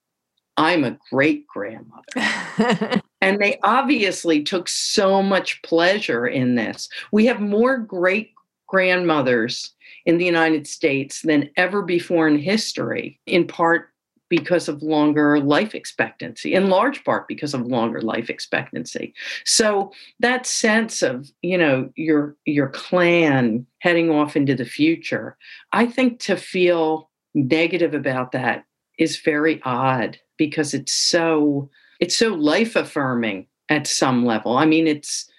I'm 0.56 0.84
a 0.84 0.98
great 1.10 1.46
grandmother. 1.46 3.02
and 3.20 3.40
they 3.40 3.58
obviously 3.62 4.42
took 4.42 4.68
so 4.68 5.22
much 5.22 5.60
pleasure 5.62 6.26
in 6.26 6.54
this. 6.54 6.88
We 7.12 7.26
have 7.26 7.40
more 7.40 7.78
great 7.78 8.32
grandmothers 8.66 9.74
in 10.06 10.18
the 10.18 10.24
United 10.24 10.66
States 10.66 11.22
than 11.22 11.50
ever 11.56 11.82
before 11.82 12.28
in 12.28 12.38
history, 12.38 13.20
in 13.26 13.46
part 13.46 13.90
because 14.30 14.68
of 14.68 14.82
longer 14.82 15.40
life 15.40 15.74
expectancy, 15.74 16.54
in 16.54 16.70
large 16.70 17.04
part 17.04 17.28
because 17.28 17.52
of 17.52 17.66
longer 17.66 18.00
life 18.00 18.30
expectancy. 18.30 19.12
So 19.44 19.92
that 20.20 20.46
sense 20.46 21.02
of, 21.02 21.30
you 21.42 21.58
know, 21.58 21.90
your 21.96 22.36
your 22.46 22.68
clan 22.68 23.66
heading 23.80 24.10
off 24.10 24.36
into 24.36 24.54
the 24.54 24.64
future, 24.64 25.36
I 25.72 25.84
think 25.84 26.20
to 26.20 26.36
feel 26.36 27.10
negative 27.34 27.92
about 27.92 28.32
that 28.32 28.64
is 28.98 29.18
very 29.18 29.60
odd 29.64 30.18
because 30.38 30.72
it's 30.72 30.92
so 30.92 31.68
it's 31.98 32.16
so 32.16 32.28
life 32.28 32.76
affirming 32.76 33.46
at 33.68 33.86
some 33.86 34.24
level. 34.24 34.56
I 34.56 34.64
mean, 34.64 34.86
it's 34.86 35.29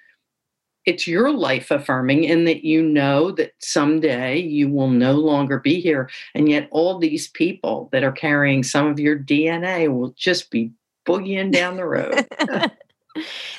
it's 0.86 1.08
your 1.08 1.32
life 1.32 1.72
affirming 1.72 2.24
in 2.24 2.46
that 2.46 2.64
you 2.64 2.82
know 2.82 3.32
that 3.32 3.54
someday 3.60 4.38
you 4.38 4.70
will 4.70 4.90
no 4.90 5.14
longer 5.14 5.60
be 5.60 5.80
here 5.80 6.10
and 6.34 6.50
yet 6.50 6.68
all 6.72 6.98
these 6.98 7.28
people 7.30 7.90
that 7.92 8.04
are 8.04 8.12
carrying 8.12 8.64
some 8.64 8.88
of 8.88 9.00
your 9.00 9.18
dna 9.18 9.94
will 9.94 10.14
just 10.18 10.50
be 10.50 10.72
boogieing 11.06 11.52
down 11.52 11.78
the 11.78 11.86
road. 11.86 12.28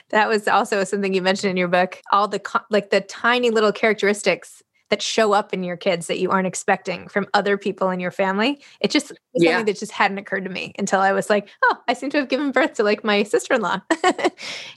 That 0.08 0.28
was 0.28 0.48
also 0.48 0.84
something 0.84 1.14
you 1.14 1.22
mentioned 1.22 1.50
in 1.50 1.56
your 1.56 1.68
book 1.68 2.00
all 2.10 2.28
the 2.28 2.40
like 2.70 2.90
the 2.90 3.00
tiny 3.02 3.50
little 3.50 3.72
characteristics 3.72 4.62
that 4.92 5.00
show 5.00 5.32
up 5.32 5.54
in 5.54 5.64
your 5.64 5.78
kids 5.78 6.06
that 6.06 6.18
you 6.18 6.30
aren't 6.30 6.46
expecting 6.46 7.08
from 7.08 7.26
other 7.32 7.56
people 7.56 7.88
in 7.88 7.98
your 7.98 8.10
family. 8.10 8.60
It 8.78 8.90
just 8.90 9.10
yeah. 9.32 9.52
something 9.52 9.64
that 9.72 9.78
just 9.78 9.90
hadn't 9.90 10.18
occurred 10.18 10.44
to 10.44 10.50
me 10.50 10.74
until 10.78 11.00
I 11.00 11.12
was 11.12 11.30
like, 11.30 11.48
oh, 11.64 11.78
I 11.88 11.94
seem 11.94 12.10
to 12.10 12.18
have 12.18 12.28
given 12.28 12.52
birth 12.52 12.74
to 12.74 12.82
like 12.82 13.02
my 13.02 13.22
sister-in-law. 13.22 13.80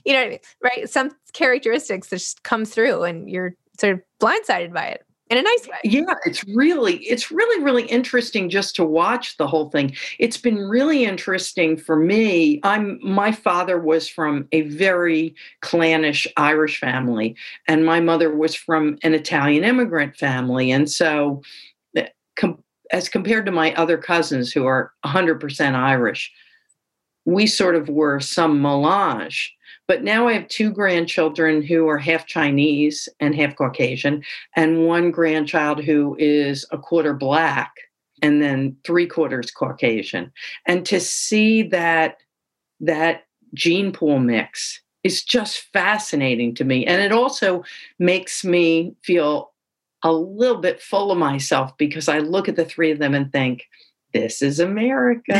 you 0.06 0.14
know 0.14 0.20
what 0.20 0.26
I 0.26 0.28
mean? 0.30 0.38
Right. 0.64 0.88
Some 0.88 1.10
characteristics 1.34 2.08
that 2.08 2.16
just 2.16 2.44
come 2.44 2.64
through 2.64 3.02
and 3.02 3.28
you're 3.28 3.56
sort 3.78 3.92
of 3.92 4.02
blindsided 4.18 4.72
by 4.72 4.86
it 4.86 5.05
in 5.28 5.38
a 5.38 5.42
nice 5.42 5.66
way. 5.66 5.78
Yeah, 5.84 6.14
it's 6.24 6.44
really 6.44 6.98
it's 6.98 7.30
really 7.30 7.62
really 7.62 7.84
interesting 7.86 8.48
just 8.48 8.76
to 8.76 8.84
watch 8.84 9.36
the 9.36 9.46
whole 9.46 9.70
thing. 9.70 9.94
It's 10.18 10.36
been 10.36 10.58
really 10.58 11.04
interesting 11.04 11.76
for 11.76 11.96
me. 11.96 12.60
I'm 12.62 12.98
my 13.02 13.32
father 13.32 13.78
was 13.78 14.08
from 14.08 14.46
a 14.52 14.62
very 14.62 15.34
clannish 15.62 16.26
Irish 16.36 16.78
family 16.78 17.36
and 17.66 17.84
my 17.84 18.00
mother 18.00 18.34
was 18.34 18.54
from 18.54 18.98
an 19.02 19.14
Italian 19.14 19.64
immigrant 19.64 20.16
family 20.16 20.70
and 20.70 20.88
so 20.88 21.42
eh, 21.96 22.08
com- 22.36 22.62
as 22.92 23.08
compared 23.08 23.46
to 23.46 23.52
my 23.52 23.74
other 23.74 23.98
cousins 23.98 24.52
who 24.52 24.66
are 24.66 24.92
100% 25.04 25.74
Irish, 25.74 26.32
we 27.26 27.46
sort 27.46 27.74
of 27.74 27.88
were 27.88 28.18
some 28.18 28.62
melange 28.62 29.56
but 29.88 30.02
now 30.02 30.26
I 30.26 30.32
have 30.32 30.48
two 30.48 30.70
grandchildren 30.70 31.62
who 31.62 31.88
are 31.88 31.98
half 31.98 32.26
Chinese 32.26 33.08
and 33.20 33.34
half 33.34 33.54
Caucasian, 33.54 34.24
and 34.56 34.86
one 34.86 35.10
grandchild 35.10 35.84
who 35.84 36.16
is 36.18 36.66
a 36.72 36.78
quarter 36.78 37.14
black 37.14 37.72
and 38.22 38.42
then 38.42 38.76
three 38.84 39.06
quarters 39.06 39.50
Caucasian. 39.50 40.32
And 40.66 40.84
to 40.86 40.98
see 40.98 41.62
that 41.64 42.18
that 42.80 43.26
gene 43.54 43.92
pool 43.92 44.18
mix 44.18 44.80
is 45.04 45.22
just 45.22 45.60
fascinating 45.72 46.54
to 46.56 46.64
me. 46.64 46.84
And 46.84 47.00
it 47.00 47.12
also 47.12 47.62
makes 47.98 48.44
me 48.44 48.94
feel 49.02 49.52
a 50.02 50.12
little 50.12 50.60
bit 50.60 50.82
full 50.82 51.12
of 51.12 51.18
myself 51.18 51.76
because 51.78 52.08
I 52.08 52.18
look 52.18 52.48
at 52.48 52.56
the 52.56 52.64
three 52.64 52.90
of 52.90 52.98
them 52.98 53.14
and 53.14 53.30
think, 53.30 53.64
this 54.12 54.42
is 54.42 54.60
America. 54.60 55.32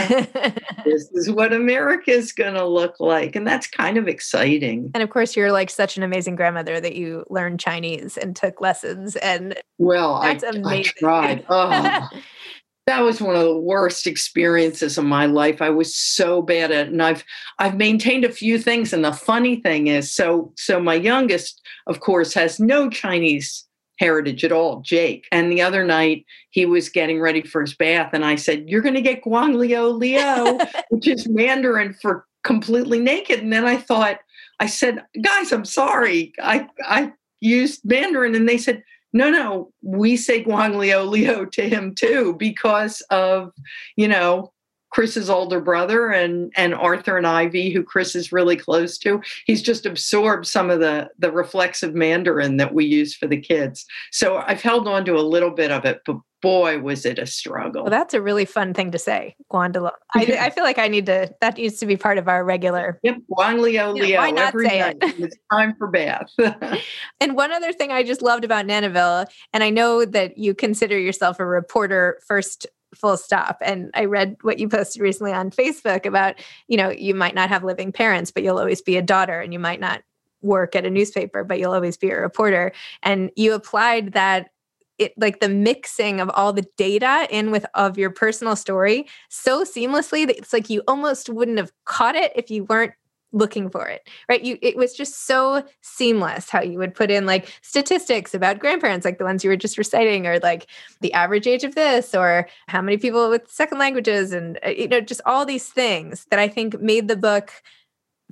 this 0.84 1.10
is 1.12 1.30
what 1.30 1.52
America 1.52 2.10
is 2.10 2.32
going 2.32 2.54
to 2.54 2.66
look 2.66 2.98
like. 3.00 3.36
And 3.36 3.46
that's 3.46 3.66
kind 3.66 3.96
of 3.96 4.08
exciting. 4.08 4.90
And 4.94 5.02
of 5.02 5.10
course, 5.10 5.36
you're 5.36 5.52
like 5.52 5.70
such 5.70 5.96
an 5.96 6.02
amazing 6.02 6.36
grandmother 6.36 6.80
that 6.80 6.96
you 6.96 7.24
learned 7.30 7.60
Chinese 7.60 8.16
and 8.16 8.36
took 8.36 8.60
lessons. 8.60 9.16
And 9.16 9.56
well, 9.78 10.20
that's 10.20 10.44
I, 10.44 10.48
amazing. 10.48 10.92
I 10.98 11.00
tried. 11.00 11.46
Oh, 11.58 12.08
that 12.86 13.00
was 13.00 13.20
one 13.20 13.34
of 13.34 13.42
the 13.42 13.58
worst 13.58 14.06
experiences 14.06 14.96
of 14.96 15.04
my 15.04 15.26
life. 15.26 15.60
I 15.60 15.70
was 15.70 15.94
so 15.94 16.40
bad 16.40 16.70
at 16.70 16.86
it. 16.86 16.92
And 16.92 17.02
I've 17.02 17.24
I've 17.58 17.76
maintained 17.76 18.24
a 18.24 18.32
few 18.32 18.58
things. 18.58 18.92
And 18.92 19.04
the 19.04 19.12
funny 19.12 19.56
thing 19.56 19.88
is, 19.88 20.12
so 20.12 20.52
so 20.56 20.80
my 20.80 20.94
youngest, 20.94 21.60
of 21.86 22.00
course, 22.00 22.32
has 22.34 22.60
no 22.60 22.88
Chinese 22.88 23.65
heritage 23.98 24.44
at 24.44 24.52
all, 24.52 24.80
Jake. 24.80 25.26
And 25.32 25.50
the 25.50 25.62
other 25.62 25.84
night 25.84 26.24
he 26.50 26.66
was 26.66 26.88
getting 26.88 27.20
ready 27.20 27.42
for 27.42 27.60
his 27.60 27.74
bath, 27.74 28.10
and 28.12 28.24
I 28.24 28.36
said, 28.36 28.68
You're 28.68 28.82
going 28.82 28.94
to 28.94 29.00
get 29.00 29.24
Guang 29.24 29.56
Liu 29.56 29.88
Liu, 29.88 30.58
which 30.90 31.06
is 31.06 31.28
Mandarin 31.28 31.94
for 31.94 32.26
completely 32.44 33.00
naked. 33.00 33.40
And 33.40 33.52
then 33.52 33.64
I 33.64 33.76
thought, 33.76 34.18
I 34.60 34.66
said, 34.66 35.04
Guys, 35.22 35.52
I'm 35.52 35.64
sorry. 35.64 36.32
I, 36.40 36.68
I 36.84 37.12
used 37.40 37.82
Mandarin. 37.84 38.34
And 38.34 38.48
they 38.48 38.58
said, 38.58 38.82
no, 39.12 39.30
no, 39.30 39.72
we 39.82 40.16
say 40.16 40.44
Guang 40.44 40.76
Liu 40.76 41.00
Liu 41.00 41.46
to 41.46 41.68
him 41.68 41.94
too 41.94 42.34
because 42.38 43.00
of, 43.10 43.50
you 43.96 44.08
know, 44.08 44.52
Chris's 44.96 45.28
older 45.28 45.60
brother 45.60 46.08
and 46.08 46.50
and 46.56 46.74
Arthur 46.74 47.18
and 47.18 47.26
Ivy, 47.26 47.70
who 47.70 47.82
Chris 47.82 48.16
is 48.16 48.32
really 48.32 48.56
close 48.56 48.96
to. 49.00 49.20
He's 49.44 49.60
just 49.60 49.84
absorbed 49.84 50.46
some 50.46 50.70
of 50.70 50.80
the 50.80 51.10
the 51.18 51.30
reflexive 51.30 51.94
Mandarin 51.94 52.56
that 52.56 52.72
we 52.72 52.86
use 52.86 53.14
for 53.14 53.26
the 53.26 53.38
kids. 53.38 53.84
So 54.10 54.38
I've 54.38 54.62
held 54.62 54.88
on 54.88 55.04
to 55.04 55.16
a 55.16 55.20
little 55.20 55.50
bit 55.50 55.70
of 55.70 55.84
it, 55.84 56.00
but 56.06 56.16
boy, 56.40 56.78
was 56.78 57.04
it 57.04 57.18
a 57.18 57.26
struggle. 57.26 57.82
Well, 57.82 57.90
that's 57.90 58.14
a 58.14 58.22
really 58.22 58.46
fun 58.46 58.72
thing 58.72 58.90
to 58.92 58.98
say, 58.98 59.36
Guandalo. 59.52 59.90
I, 60.14 60.38
I 60.40 60.50
feel 60.50 60.64
like 60.64 60.78
I 60.78 60.88
need 60.88 61.04
to. 61.06 61.30
That 61.42 61.58
needs 61.58 61.78
to 61.80 61.86
be 61.86 61.98
part 61.98 62.16
of 62.16 62.26
our 62.26 62.42
regular. 62.42 62.98
Yep, 63.02 63.16
Guang 63.30 63.60
Liu 63.60 64.02
Liu. 64.02 64.16
Why 64.16 64.30
not 64.30 64.54
say 64.54 64.80
night. 64.80 64.96
it? 65.02 65.20
it's 65.20 65.36
time 65.52 65.74
for 65.76 65.88
bath. 65.88 66.30
and 67.20 67.36
one 67.36 67.52
other 67.52 67.74
thing 67.74 67.92
I 67.92 68.02
just 68.02 68.22
loved 68.22 68.44
about 68.44 68.64
Nanaville, 68.64 69.26
and 69.52 69.62
I 69.62 69.68
know 69.68 70.06
that 70.06 70.38
you 70.38 70.54
consider 70.54 70.98
yourself 70.98 71.38
a 71.38 71.44
reporter 71.44 72.18
first 72.26 72.66
full 72.96 73.16
stop. 73.16 73.58
And 73.60 73.90
I 73.94 74.06
read 74.06 74.36
what 74.42 74.58
you 74.58 74.68
posted 74.68 75.02
recently 75.02 75.32
on 75.32 75.50
Facebook 75.50 76.06
about, 76.06 76.36
you 76.68 76.76
know, 76.76 76.90
you 76.90 77.14
might 77.14 77.34
not 77.34 77.48
have 77.48 77.64
living 77.64 77.92
parents, 77.92 78.30
but 78.30 78.42
you'll 78.42 78.58
always 78.58 78.82
be 78.82 78.96
a 78.96 79.02
daughter 79.02 79.40
and 79.40 79.52
you 79.52 79.58
might 79.58 79.80
not 79.80 80.02
work 80.42 80.76
at 80.76 80.86
a 80.86 80.90
newspaper, 80.90 81.44
but 81.44 81.58
you'll 81.58 81.72
always 81.72 81.96
be 81.96 82.10
a 82.10 82.20
reporter. 82.20 82.72
And 83.02 83.30
you 83.36 83.52
applied 83.52 84.12
that 84.12 84.50
it 84.98 85.12
like 85.18 85.40
the 85.40 85.48
mixing 85.48 86.20
of 86.20 86.30
all 86.30 86.52
the 86.52 86.66
data 86.76 87.26
in 87.30 87.50
with 87.50 87.66
of 87.74 87.98
your 87.98 88.10
personal 88.10 88.56
story 88.56 89.06
so 89.28 89.62
seamlessly 89.62 90.26
that 90.26 90.38
it's 90.38 90.52
like 90.52 90.70
you 90.70 90.82
almost 90.88 91.28
wouldn't 91.28 91.58
have 91.58 91.70
caught 91.84 92.16
it 92.16 92.32
if 92.34 92.50
you 92.50 92.64
weren't 92.64 92.92
looking 93.32 93.68
for 93.68 93.86
it 93.88 94.08
right? 94.28 94.42
You 94.42 94.58
it 94.62 94.76
was 94.76 94.94
just 94.94 95.26
so 95.26 95.64
seamless 95.82 96.48
how 96.48 96.62
you 96.62 96.78
would 96.78 96.94
put 96.94 97.10
in 97.10 97.26
like 97.26 97.52
statistics 97.62 98.34
about 98.34 98.58
grandparents 98.58 99.04
like 99.04 99.18
the 99.18 99.24
ones 99.24 99.44
you 99.44 99.50
were 99.50 99.56
just 99.56 99.78
reciting 99.78 100.26
or 100.26 100.38
like 100.38 100.66
the 101.00 101.12
average 101.12 101.46
age 101.46 101.64
of 101.64 101.74
this 101.74 102.14
or 102.14 102.48
how 102.68 102.80
many 102.80 102.96
people 102.96 103.28
with 103.28 103.50
second 103.50 103.78
languages 103.78 104.32
and 104.32 104.58
uh, 104.64 104.70
you 104.70 104.88
know 104.88 105.00
just 105.00 105.20
all 105.26 105.44
these 105.44 105.68
things 105.68 106.26
that 106.30 106.38
i 106.38 106.48
think 106.48 106.80
made 106.80 107.08
the 107.08 107.16
book 107.16 107.52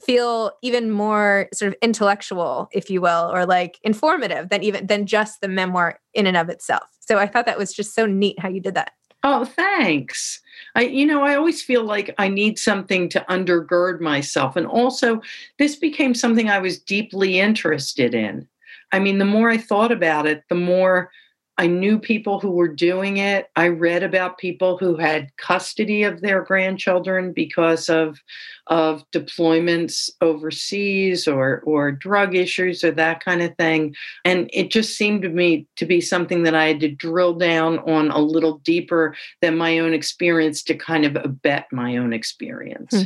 feel 0.03 0.53
even 0.63 0.91
more 0.91 1.49
sort 1.53 1.69
of 1.69 1.77
intellectual 1.81 2.69
if 2.73 2.91
you 2.91 3.01
will 3.01 3.31
or 3.33 3.47
like 3.47 3.79
informative 3.85 4.49
than 4.49 4.63
even 4.63 4.87
than 4.87 5.07
just 5.07 5.41
the 5.41 5.49
memoir 5.49 6.01
in 6.15 6.27
and 6.27 6.37
of 6.37 6.49
itself. 6.49 6.85
So 7.01 7.19
i 7.19 7.27
thought 7.27 7.47
that 7.47 7.59
was 7.59 7.73
just 7.73 7.95
so 7.95 8.07
neat 8.07 8.39
how 8.39 8.49
you 8.49 8.61
did 8.61 8.75
that 8.75 8.93
Oh, 9.25 9.45
thanks. 9.47 10.41
I, 10.77 10.83
you 10.83 11.07
know, 11.07 11.23
I 11.23 11.35
always 11.35 11.63
feel 11.63 11.83
like 11.85 12.15
I 12.19 12.29
need 12.29 12.59
something 12.59 13.09
to 13.11 13.25
undergird 13.31 14.01
myself. 14.01 14.55
And 14.57 14.67
also, 14.67 15.23
this 15.59 15.77
became 15.77 16.15
something 16.15 16.51
I 16.51 16.59
was 16.59 16.79
deeply 16.79 17.41
interested 17.41 18.15
in. 18.15 18.47
I 18.93 18.99
mean, 19.01 19.19
the 19.19 19.25
more 19.25 19.51
I 19.51 19.57
thought 19.57 19.93
about 19.93 20.27
it, 20.27 20.45
the 20.49 20.55
more 20.57 21.11
I 21.57 21.69
knew 21.69 22.01
people 22.01 22.41
who 22.41 22.51
were 22.51 22.69
doing 22.69 23.19
it. 23.19 23.49
I 23.55 23.69
read 23.69 24.03
about 24.03 24.39
people 24.39 24.77
who 24.77 24.97
had 24.97 25.37
custody 25.37 26.03
of 26.03 26.21
their 26.21 26.43
grandchildren 26.43 27.33
because 27.33 27.89
of 27.89 28.21
of 28.67 29.05
deployments 29.13 30.11
overseas 30.21 31.29
or 31.29 31.61
or 31.65 31.93
drug 31.93 32.35
issues 32.35 32.83
or 32.83 32.91
that 32.93 33.25
kind 33.25 33.41
of 33.41 33.57
thing. 33.57 33.95
And 34.25 34.51
it 34.53 34.71
just 34.73 34.97
seemed 34.97 35.23
to 35.23 35.29
me 35.29 35.67
to 35.77 35.87
be 35.87 36.01
something 36.01 36.43
that 36.43 36.57
I 36.57 36.67
had 36.67 36.81
to 36.81 36.91
drill 36.91 37.35
down 37.35 37.79
on 37.81 38.11
a 38.11 38.19
little 38.19 38.59
deeper 38.59 39.15
than 39.41 39.57
my 39.57 39.79
own 39.79 39.95
experience 39.95 40.63
to 40.65 40.75
kind 40.75 41.05
of 41.05 41.17
abet 41.17 41.67
my 41.71 41.97
own 41.97 42.13
experience. 42.13 42.93
Hmm. 42.93 43.03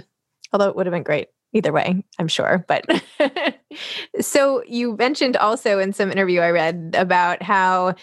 Although 0.54 0.70
it 0.70 0.76
would 0.76 0.87
have 0.87 0.94
been 0.94 1.02
great 1.02 1.28
either 1.52 1.72
way, 1.72 2.02
I'm 2.18 2.28
sure. 2.28 2.64
But 2.66 2.87
so 4.20 4.62
you 4.66 4.96
mentioned 4.96 5.37
also 5.37 5.78
in 5.78 5.92
some 5.92 6.11
interview 6.11 6.40
I 6.40 6.50
read 6.50 6.94
about 6.96 7.42
how 7.42 7.94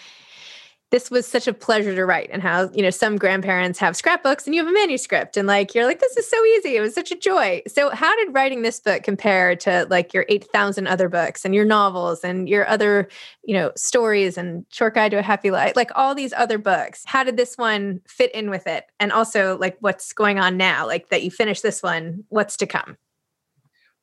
this 0.90 1.10
was 1.10 1.26
such 1.26 1.48
a 1.48 1.52
pleasure 1.52 1.94
to 1.94 2.06
write 2.06 2.30
and 2.32 2.42
how 2.42 2.70
you 2.72 2.80
know 2.80 2.90
some 2.90 3.16
grandparents 3.16 3.78
have 3.78 3.96
scrapbooks 3.96 4.46
and 4.46 4.54
you 4.54 4.64
have 4.64 4.70
a 4.70 4.72
manuscript 4.72 5.36
and 5.36 5.48
like 5.48 5.74
you're 5.74 5.84
like 5.84 5.98
this 5.98 6.16
is 6.16 6.28
so 6.30 6.44
easy. 6.44 6.76
It 6.76 6.80
was 6.80 6.94
such 6.94 7.10
a 7.10 7.16
joy. 7.16 7.62
So 7.66 7.90
how 7.90 8.14
did 8.16 8.32
writing 8.32 8.62
this 8.62 8.78
book 8.78 9.02
compare 9.02 9.56
to 9.56 9.86
like 9.90 10.14
your 10.14 10.24
8000 10.28 10.86
other 10.86 11.08
books 11.08 11.44
and 11.44 11.54
your 11.54 11.64
novels 11.64 12.22
and 12.22 12.48
your 12.48 12.68
other 12.68 13.08
you 13.44 13.54
know 13.54 13.72
stories 13.76 14.38
and 14.38 14.64
short 14.70 14.94
guide 14.94 15.10
to 15.10 15.18
a 15.18 15.22
happy 15.22 15.50
life 15.50 15.74
like 15.74 15.90
all 15.96 16.14
these 16.14 16.32
other 16.34 16.58
books? 16.58 17.02
How 17.04 17.24
did 17.24 17.36
this 17.36 17.58
one 17.58 18.00
fit 18.06 18.32
in 18.32 18.48
with 18.48 18.66
it? 18.66 18.84
And 19.00 19.10
also 19.10 19.58
like 19.58 19.76
what's 19.80 20.12
going 20.12 20.38
on 20.38 20.56
now? 20.56 20.86
Like 20.86 21.08
that 21.08 21.24
you 21.24 21.30
finished 21.30 21.64
this 21.64 21.82
one 21.82 22.24
what's 22.28 22.56
to 22.58 22.66
come? 22.66 22.96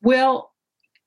Well 0.02 0.53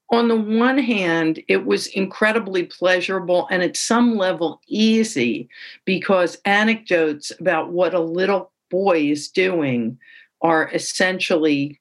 on 0.09 0.29
the 0.29 0.35
one 0.37 0.77
hand, 0.77 1.43
it 1.47 1.65
was 1.65 1.87
incredibly 1.87 2.63
pleasurable 2.63 3.47
and 3.51 3.61
at 3.61 3.75
some 3.75 4.15
level 4.15 4.61
easy 4.67 5.49
because 5.85 6.37
anecdotes 6.45 7.31
about 7.39 7.71
what 7.71 7.93
a 7.93 7.99
little 7.99 8.51
boy 8.69 9.01
is 9.01 9.27
doing 9.27 9.97
are 10.41 10.69
essentially 10.73 11.79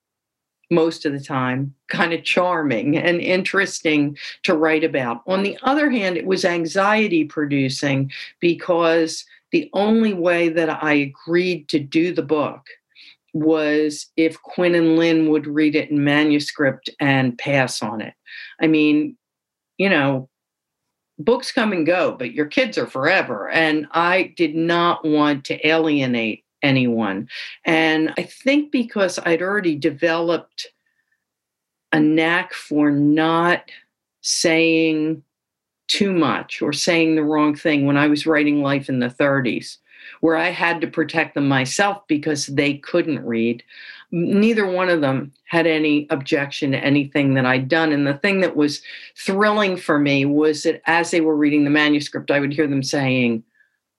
most 0.70 1.06
of 1.06 1.12
the 1.12 1.20
time 1.20 1.72
kind 1.88 2.12
of 2.12 2.24
charming 2.24 2.96
and 2.96 3.20
interesting 3.20 4.16
to 4.42 4.56
write 4.56 4.82
about. 4.82 5.22
On 5.28 5.44
the 5.44 5.56
other 5.62 5.90
hand, 5.90 6.16
it 6.16 6.26
was 6.26 6.44
anxiety 6.44 7.24
producing 7.24 8.10
because 8.40 9.24
the 9.52 9.70
only 9.72 10.12
way 10.12 10.48
that 10.48 10.82
I 10.82 10.94
agreed 10.94 11.68
to 11.68 11.78
do 11.78 12.12
the 12.12 12.22
book 12.22 12.66
was 13.40 14.06
if 14.16 14.40
Quinn 14.42 14.74
and 14.74 14.96
Lynn 14.96 15.28
would 15.30 15.46
read 15.46 15.76
it 15.76 15.90
in 15.90 16.02
manuscript 16.02 16.88
and 17.00 17.36
pass 17.36 17.82
on 17.82 18.00
it. 18.00 18.14
I 18.60 18.66
mean, 18.66 19.16
you 19.76 19.90
know, 19.90 20.28
books 21.18 21.52
come 21.52 21.72
and 21.72 21.86
go, 21.86 22.12
but 22.12 22.32
your 22.32 22.46
kids 22.46 22.78
are 22.78 22.86
forever. 22.86 23.48
And 23.50 23.86
I 23.92 24.34
did 24.36 24.54
not 24.54 25.04
want 25.04 25.44
to 25.46 25.66
alienate 25.66 26.44
anyone. 26.62 27.28
And 27.64 28.14
I 28.16 28.22
think 28.22 28.72
because 28.72 29.18
I'd 29.24 29.42
already 29.42 29.76
developed 29.76 30.68
a 31.92 32.00
knack 32.00 32.54
for 32.54 32.90
not 32.90 33.70
saying 34.22 35.22
too 35.88 36.12
much 36.12 36.62
or 36.62 36.72
saying 36.72 37.14
the 37.14 37.22
wrong 37.22 37.54
thing 37.54 37.86
when 37.86 37.96
I 37.96 38.08
was 38.08 38.26
writing 38.26 38.62
Life 38.62 38.88
in 38.88 38.98
the 38.98 39.08
30s, 39.08 39.76
where 40.20 40.36
I 40.36 40.50
had 40.50 40.80
to 40.80 40.86
protect 40.86 41.34
them 41.34 41.48
myself 41.48 42.02
because 42.08 42.46
they 42.46 42.74
couldn't 42.74 43.24
read. 43.24 43.62
Neither 44.10 44.66
one 44.66 44.88
of 44.88 45.00
them 45.00 45.32
had 45.44 45.66
any 45.66 46.06
objection 46.10 46.72
to 46.72 46.78
anything 46.78 47.34
that 47.34 47.46
I'd 47.46 47.68
done. 47.68 47.92
And 47.92 48.06
the 48.06 48.18
thing 48.18 48.40
that 48.40 48.56
was 48.56 48.82
thrilling 49.16 49.76
for 49.76 49.98
me 49.98 50.24
was 50.24 50.62
that 50.62 50.82
as 50.86 51.10
they 51.10 51.20
were 51.20 51.36
reading 51.36 51.64
the 51.64 51.70
manuscript, 51.70 52.30
I 52.30 52.40
would 52.40 52.52
hear 52.52 52.66
them 52.66 52.82
saying, 52.82 53.42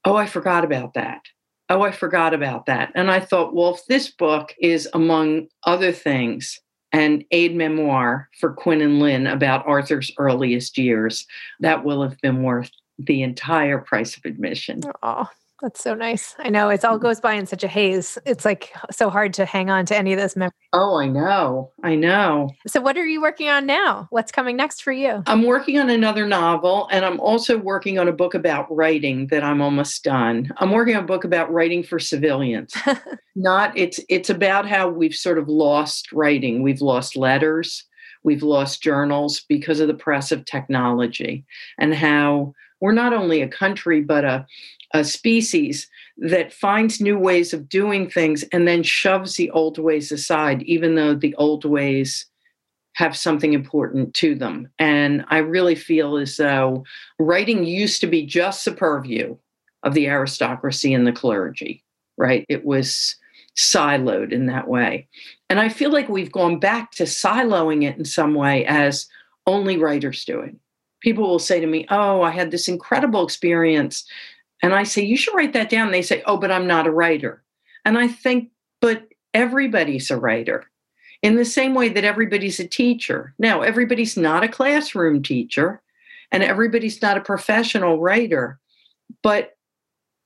Oh, 0.05 0.15
I 0.15 0.25
forgot 0.25 0.63
about 0.63 0.93
that. 0.93 1.23
Oh, 1.69 1.81
I 1.81 1.91
forgot 1.91 2.33
about 2.33 2.65
that. 2.67 2.91
And 2.95 3.11
I 3.11 3.19
thought, 3.19 3.53
well, 3.53 3.75
if 3.75 3.85
this 3.87 4.09
book 4.09 4.55
is, 4.59 4.87
among 4.93 5.47
other 5.65 5.91
things, 5.91 6.61
an 6.93 7.25
aide 7.31 7.55
memoire 7.55 8.29
for 8.39 8.53
Quinn 8.53 8.81
and 8.81 8.99
Lynn 8.99 9.27
about 9.27 9.67
Arthur's 9.67 10.11
earliest 10.17 10.77
years, 10.77 11.27
that 11.59 11.83
will 11.83 12.01
have 12.01 12.19
been 12.21 12.43
worth 12.43 12.71
the 12.97 13.21
entire 13.21 13.79
price 13.79 14.15
of 14.15 14.25
admission. 14.25 14.81
Oh, 15.03 15.29
that's 15.61 15.81
so 15.81 15.95
nice. 15.95 16.35
I 16.37 16.49
know 16.49 16.69
it 16.69 16.85
all 16.85 16.99
mm. 16.99 17.01
goes 17.01 17.19
by 17.19 17.33
in 17.33 17.47
such 17.47 17.63
a 17.63 17.67
haze. 17.67 18.17
It's 18.25 18.45
like 18.45 18.73
so 18.91 19.09
hard 19.09 19.33
to 19.35 19.45
hang 19.45 19.69
on 19.71 19.85
to 19.87 19.97
any 19.97 20.13
of 20.13 20.19
those 20.19 20.35
memories. 20.35 20.53
Oh, 20.73 20.97
I 20.97 21.07
know. 21.07 21.71
I 21.83 21.95
know. 21.95 22.51
So, 22.67 22.79
what 22.79 22.95
are 22.97 23.05
you 23.05 23.21
working 23.21 23.49
on 23.49 23.65
now? 23.65 24.07
What's 24.11 24.31
coming 24.31 24.55
next 24.55 24.83
for 24.83 24.91
you? 24.91 25.23
I'm 25.25 25.43
working 25.43 25.79
on 25.79 25.89
another 25.89 26.27
novel, 26.27 26.87
and 26.91 27.03
I'm 27.03 27.19
also 27.19 27.57
working 27.57 27.97
on 27.97 28.07
a 28.07 28.11
book 28.11 28.35
about 28.35 28.67
writing 28.69 29.27
that 29.27 29.43
I'm 29.43 29.61
almost 29.61 30.03
done. 30.03 30.51
I'm 30.57 30.71
working 30.71 30.95
on 30.95 31.03
a 31.03 31.07
book 31.07 31.23
about 31.23 31.51
writing 31.51 31.81
for 31.83 31.97
civilians. 31.97 32.75
Not 33.35 33.75
it's 33.75 33.99
it's 34.09 34.29
about 34.29 34.67
how 34.67 34.89
we've 34.89 35.15
sort 35.15 35.39
of 35.39 35.47
lost 35.47 36.11
writing. 36.11 36.61
We've 36.61 36.81
lost 36.81 37.15
letters. 37.15 37.83
We've 38.23 38.43
lost 38.43 38.83
journals 38.83 39.45
because 39.47 39.79
of 39.79 39.87
the 39.87 39.93
press 39.93 40.31
of 40.31 40.45
technology, 40.45 41.45
and 41.79 41.95
how 41.95 42.53
we're 42.79 42.91
not 42.91 43.13
only 43.13 43.41
a 43.41 43.47
country 43.47 44.01
but 44.01 44.23
a 44.23 44.45
a 44.97 45.03
species 45.03 45.87
that 46.17 46.51
finds 46.51 46.99
new 46.99 47.17
ways 47.17 47.53
of 47.53 47.69
doing 47.69 48.09
things 48.09 48.43
and 48.51 48.67
then 48.67 48.81
shoves 48.83 49.35
the 49.35 49.51
old 49.51 49.77
ways 49.77 50.11
aside, 50.11 50.63
even 50.63 50.95
though 50.95 51.13
the 51.13 51.35
old 51.35 51.63
ways 51.63 52.25
have 52.95 53.15
something 53.15 53.53
important 53.53 54.15
to 54.15 54.33
them. 54.33 54.67
And 54.79 55.23
I 55.29 55.37
really 55.37 55.75
feel 55.75 56.17
as 56.17 56.37
though 56.37 56.83
writing 57.19 57.63
used 57.63 58.01
to 58.01 58.07
be 58.07 58.25
just 58.25 58.65
the 58.65 58.71
purview 58.71 59.37
of 59.83 59.93
the 59.93 60.07
aristocracy 60.07 60.95
and 60.95 61.05
the 61.05 61.11
clergy, 61.11 61.83
right? 62.17 62.43
It 62.49 62.65
was 62.65 63.15
siloed 63.55 64.31
in 64.31 64.47
that 64.47 64.67
way. 64.67 65.07
And 65.47 65.59
I 65.59 65.69
feel 65.69 65.91
like 65.91 66.09
we've 66.09 66.31
gone 66.31 66.59
back 66.59 66.91
to 66.93 67.03
siloing 67.03 67.83
it 67.83 67.97
in 67.97 68.05
some 68.05 68.33
way 68.33 68.65
as 68.65 69.07
only 69.45 69.77
writers 69.77 70.25
do 70.25 70.39
it. 70.39 70.55
People 71.01 71.29
will 71.29 71.39
say 71.39 71.59
to 71.59 71.67
me, 71.67 71.85
Oh, 71.91 72.23
I 72.23 72.31
had 72.31 72.49
this 72.49 72.67
incredible 72.67 73.23
experience 73.23 74.03
and 74.61 74.73
I 74.73 74.83
say, 74.83 75.03
You 75.03 75.17
should 75.17 75.35
write 75.35 75.53
that 75.53 75.69
down. 75.69 75.91
They 75.91 76.01
say, 76.01 76.23
Oh, 76.25 76.37
but 76.37 76.51
I'm 76.51 76.67
not 76.67 76.87
a 76.87 76.91
writer. 76.91 77.43
And 77.85 77.97
I 77.97 78.07
think, 78.07 78.51
But 78.81 79.07
everybody's 79.33 80.09
a 80.09 80.17
writer 80.17 80.65
in 81.21 81.35
the 81.35 81.45
same 81.45 81.73
way 81.73 81.89
that 81.89 82.03
everybody's 82.03 82.59
a 82.59 82.67
teacher. 82.67 83.33
Now, 83.39 83.61
everybody's 83.61 84.17
not 84.17 84.43
a 84.43 84.47
classroom 84.47 85.23
teacher 85.23 85.81
and 86.31 86.43
everybody's 86.43 87.01
not 87.01 87.17
a 87.17 87.21
professional 87.21 87.99
writer, 87.99 88.59
but 89.23 89.57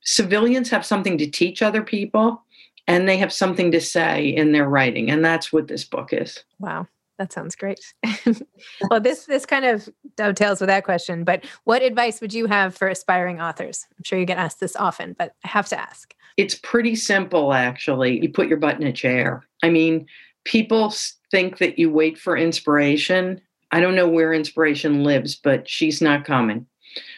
civilians 0.04 0.70
have 0.70 0.86
something 0.86 1.18
to 1.18 1.30
teach 1.30 1.62
other 1.62 1.84
people 1.84 2.44
and 2.88 3.08
they 3.08 3.18
have 3.18 3.32
something 3.32 3.72
to 3.72 3.80
say 3.80 4.28
in 4.28 4.52
their 4.52 4.68
writing. 4.68 5.10
And 5.10 5.24
that's 5.24 5.54
what 5.54 5.68
this 5.68 5.84
book 5.84 6.10
is. 6.12 6.44
Wow. 6.60 6.88
That 7.22 7.32
sounds 7.32 7.56
great. 7.56 7.80
well, 8.90 9.00
this 9.00 9.26
this 9.26 9.46
kind 9.46 9.64
of 9.64 9.88
dovetails 10.16 10.60
with 10.60 10.70
that 10.70 10.84
question. 10.84 11.24
But 11.24 11.46
what 11.66 11.84
advice 11.84 12.20
would 12.20 12.34
you 12.34 12.48
have 12.48 12.76
for 12.76 12.88
aspiring 12.88 13.40
authors? 13.40 13.86
I'm 13.96 14.04
sure 14.04 14.18
you 14.18 14.26
get 14.26 14.40
asked 14.40 14.60
this 14.60 14.76
often, 14.76 15.16
but 15.20 15.36
I 15.46 15.50
have 15.50 15.68
to 15.68 15.80
ask. 15.80 16.16
It's 16.38 16.56
pretty 16.56 16.96
simple, 16.96 17.54
actually. 17.54 18.20
You 18.20 18.30
put 18.30 18.48
your 18.48 18.58
butt 18.58 18.82
in 18.82 18.88
a 18.88 18.92
chair. 18.92 19.46
I 19.62 19.70
mean, 19.70 20.08
people 20.46 20.92
think 21.30 21.60
that 21.60 21.78
you 21.78 21.92
wait 21.92 22.18
for 22.18 22.36
inspiration. 22.36 23.40
I 23.72 23.82
don't 23.82 23.96
know 23.96 24.10
where 24.10 24.34
inspiration 24.34 25.04
lives, 25.04 25.36
but 25.36 25.70
she's 25.70 26.02
not 26.02 26.26
coming. 26.26 26.66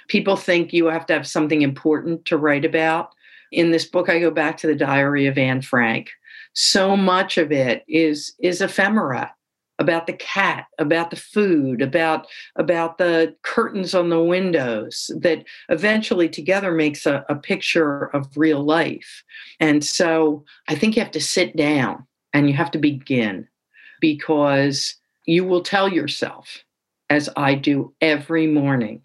People 0.09 0.35
think 0.35 0.73
you 0.73 0.87
have 0.87 1.05
to 1.05 1.13
have 1.13 1.25
something 1.25 1.61
important 1.61 2.25
to 2.25 2.35
write 2.35 2.65
about. 2.65 3.11
In 3.53 3.71
this 3.71 3.85
book, 3.85 4.09
I 4.09 4.19
go 4.19 4.31
back 4.31 4.57
to 4.57 4.67
the 4.67 4.75
diary 4.75 5.27
of 5.27 5.37
Anne 5.37 5.61
Frank. 5.61 6.09
So 6.51 6.97
much 6.97 7.37
of 7.37 7.53
it 7.53 7.85
is 7.87 8.33
is 8.39 8.59
ephemera 8.59 9.33
about 9.83 10.07
the 10.07 10.13
cat 10.13 10.65
about 10.79 11.09
the 11.09 11.15
food 11.15 11.81
about 11.81 12.25
about 12.55 12.97
the 12.97 13.35
curtains 13.43 13.93
on 13.93 14.09
the 14.09 14.23
windows 14.23 15.11
that 15.19 15.43
eventually 15.69 16.29
together 16.29 16.71
makes 16.71 17.05
a, 17.05 17.25
a 17.27 17.35
picture 17.35 18.05
of 18.15 18.37
real 18.37 18.63
life. 18.63 19.23
And 19.59 19.83
so 19.83 20.45
i 20.69 20.75
think 20.75 20.95
you 20.95 21.01
have 21.01 21.11
to 21.11 21.19
sit 21.19 21.55
down 21.55 22.07
and 22.33 22.47
you 22.47 22.53
have 22.53 22.71
to 22.71 22.79
begin 22.79 23.47
because 23.99 24.95
you 25.25 25.43
will 25.43 25.61
tell 25.61 25.89
yourself 25.89 26.63
as 27.09 27.29
i 27.35 27.53
do 27.53 27.93
every 28.01 28.47
morning 28.47 29.01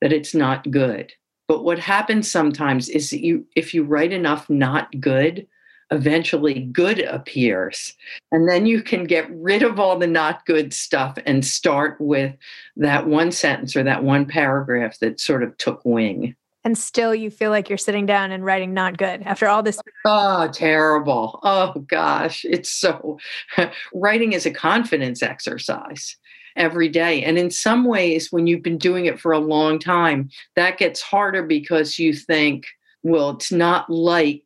that 0.00 0.12
it's 0.12 0.34
not 0.34 0.70
good. 0.70 1.12
But 1.48 1.64
what 1.64 1.78
happens 1.78 2.30
sometimes 2.30 2.88
is 2.88 3.10
that 3.10 3.24
you 3.24 3.44
if 3.56 3.74
you 3.74 3.82
write 3.82 4.12
enough 4.12 4.48
not 4.48 4.88
good 5.00 5.46
eventually 5.90 6.60
good 6.60 7.00
appears. 7.00 7.94
And 8.30 8.48
then 8.48 8.66
you 8.66 8.82
can 8.82 9.04
get 9.04 9.28
rid 9.30 9.62
of 9.62 9.80
all 9.80 9.98
the 9.98 10.06
not 10.06 10.46
good 10.46 10.72
stuff 10.72 11.18
and 11.26 11.44
start 11.44 12.00
with 12.00 12.34
that 12.76 13.06
one 13.06 13.32
sentence 13.32 13.74
or 13.74 13.82
that 13.82 14.04
one 14.04 14.26
paragraph 14.26 14.98
that 15.00 15.20
sort 15.20 15.42
of 15.42 15.56
took 15.58 15.84
wing. 15.84 16.36
And 16.62 16.76
still 16.76 17.14
you 17.14 17.30
feel 17.30 17.50
like 17.50 17.70
you're 17.70 17.78
sitting 17.78 18.04
down 18.04 18.32
and 18.32 18.44
writing 18.44 18.74
not 18.74 18.98
good 18.98 19.22
after 19.22 19.48
all 19.48 19.62
this. 19.62 19.80
Oh, 20.04 20.48
terrible. 20.52 21.40
Oh, 21.42 21.72
gosh. 21.88 22.44
It's 22.44 22.70
so, 22.70 23.18
writing 23.94 24.34
is 24.34 24.44
a 24.44 24.50
confidence 24.50 25.22
exercise 25.22 26.16
every 26.56 26.88
day. 26.88 27.22
And 27.24 27.38
in 27.38 27.50
some 27.50 27.84
ways, 27.84 28.30
when 28.30 28.46
you've 28.46 28.62
been 28.62 28.78
doing 28.78 29.06
it 29.06 29.18
for 29.18 29.32
a 29.32 29.38
long 29.38 29.78
time, 29.78 30.28
that 30.54 30.76
gets 30.76 31.00
harder 31.00 31.42
because 31.42 31.98
you 31.98 32.12
think, 32.12 32.66
well, 33.02 33.30
it's 33.30 33.50
not 33.50 33.88
like 33.88 34.44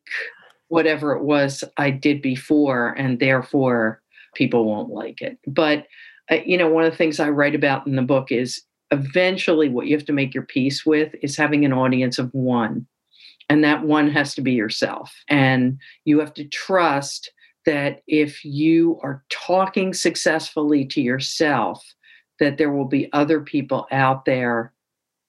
whatever 0.67 1.13
it 1.13 1.23
was 1.23 1.63
I 1.77 1.91
did 1.91 2.21
before, 2.21 2.93
and 2.93 3.19
therefore 3.19 4.01
people 4.35 4.65
won't 4.65 4.89
like 4.89 5.21
it. 5.21 5.37
But, 5.47 5.85
uh, 6.31 6.37
you 6.45 6.57
know, 6.57 6.67
one 6.67 6.83
of 6.83 6.91
the 6.91 6.97
things 6.97 7.19
I 7.19 7.29
write 7.29 7.55
about 7.55 7.87
in 7.87 7.95
the 7.95 8.01
book 8.01 8.31
is 8.31 8.61
eventually 8.91 9.69
what 9.69 9.87
you 9.87 9.95
have 9.95 10.05
to 10.05 10.13
make 10.13 10.33
your 10.33 10.43
peace 10.43 10.85
with 10.85 11.13
is 11.21 11.37
having 11.37 11.65
an 11.65 11.73
audience 11.73 12.19
of 12.19 12.33
one. 12.33 12.85
And 13.49 13.63
that 13.63 13.83
one 13.83 14.09
has 14.09 14.33
to 14.35 14.41
be 14.41 14.53
yourself. 14.53 15.13
And 15.29 15.79
you 16.03 16.19
have 16.19 16.33
to 16.35 16.45
trust 16.45 17.31
that 17.65 18.01
if 18.07 18.43
you 18.43 18.99
are 19.03 19.23
talking 19.29 19.93
successfully 19.93 20.85
to 20.85 21.01
yourself, 21.01 21.83
that 22.39 22.57
there 22.57 22.71
will 22.71 22.85
be 22.85 23.11
other 23.13 23.41
people 23.41 23.87
out 23.91 24.25
there 24.25 24.73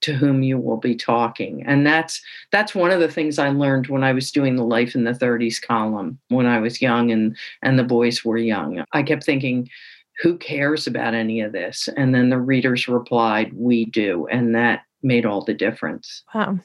to 0.06 0.14
whom 0.14 0.44
you 0.44 0.56
will 0.56 0.76
be 0.76 0.94
talking. 0.94 1.64
And 1.66 1.84
that's 1.84 2.22
that's 2.52 2.76
one 2.76 2.92
of 2.92 3.00
the 3.00 3.10
things 3.10 3.40
i 3.40 3.48
learned 3.48 3.88
when 3.88 4.04
i 4.04 4.12
was 4.12 4.30
doing 4.30 4.54
the 4.54 4.64
life 4.64 4.94
in 4.94 5.02
the 5.02 5.12
30s 5.12 5.60
column 5.60 6.18
when 6.28 6.46
i 6.46 6.60
was 6.60 6.80
young 6.80 7.10
and 7.10 7.36
and 7.62 7.76
the 7.76 7.84
boys 7.84 8.24
were 8.24 8.36
young. 8.38 8.84
I 8.92 9.02
kept 9.02 9.24
thinking 9.24 9.68
who 10.22 10.38
cares 10.38 10.86
about 10.86 11.12
any 11.12 11.40
of 11.40 11.52
this? 11.52 11.88
And 11.96 12.14
then 12.14 12.30
the 12.30 12.40
readers 12.40 12.88
replied 12.88 13.52
we 13.52 13.84
do. 13.84 14.26
And 14.28 14.54
that 14.54 14.80
made 15.02 15.26
all 15.26 15.44
the 15.44 15.52
difference. 15.52 16.22
Wow. 16.34 16.58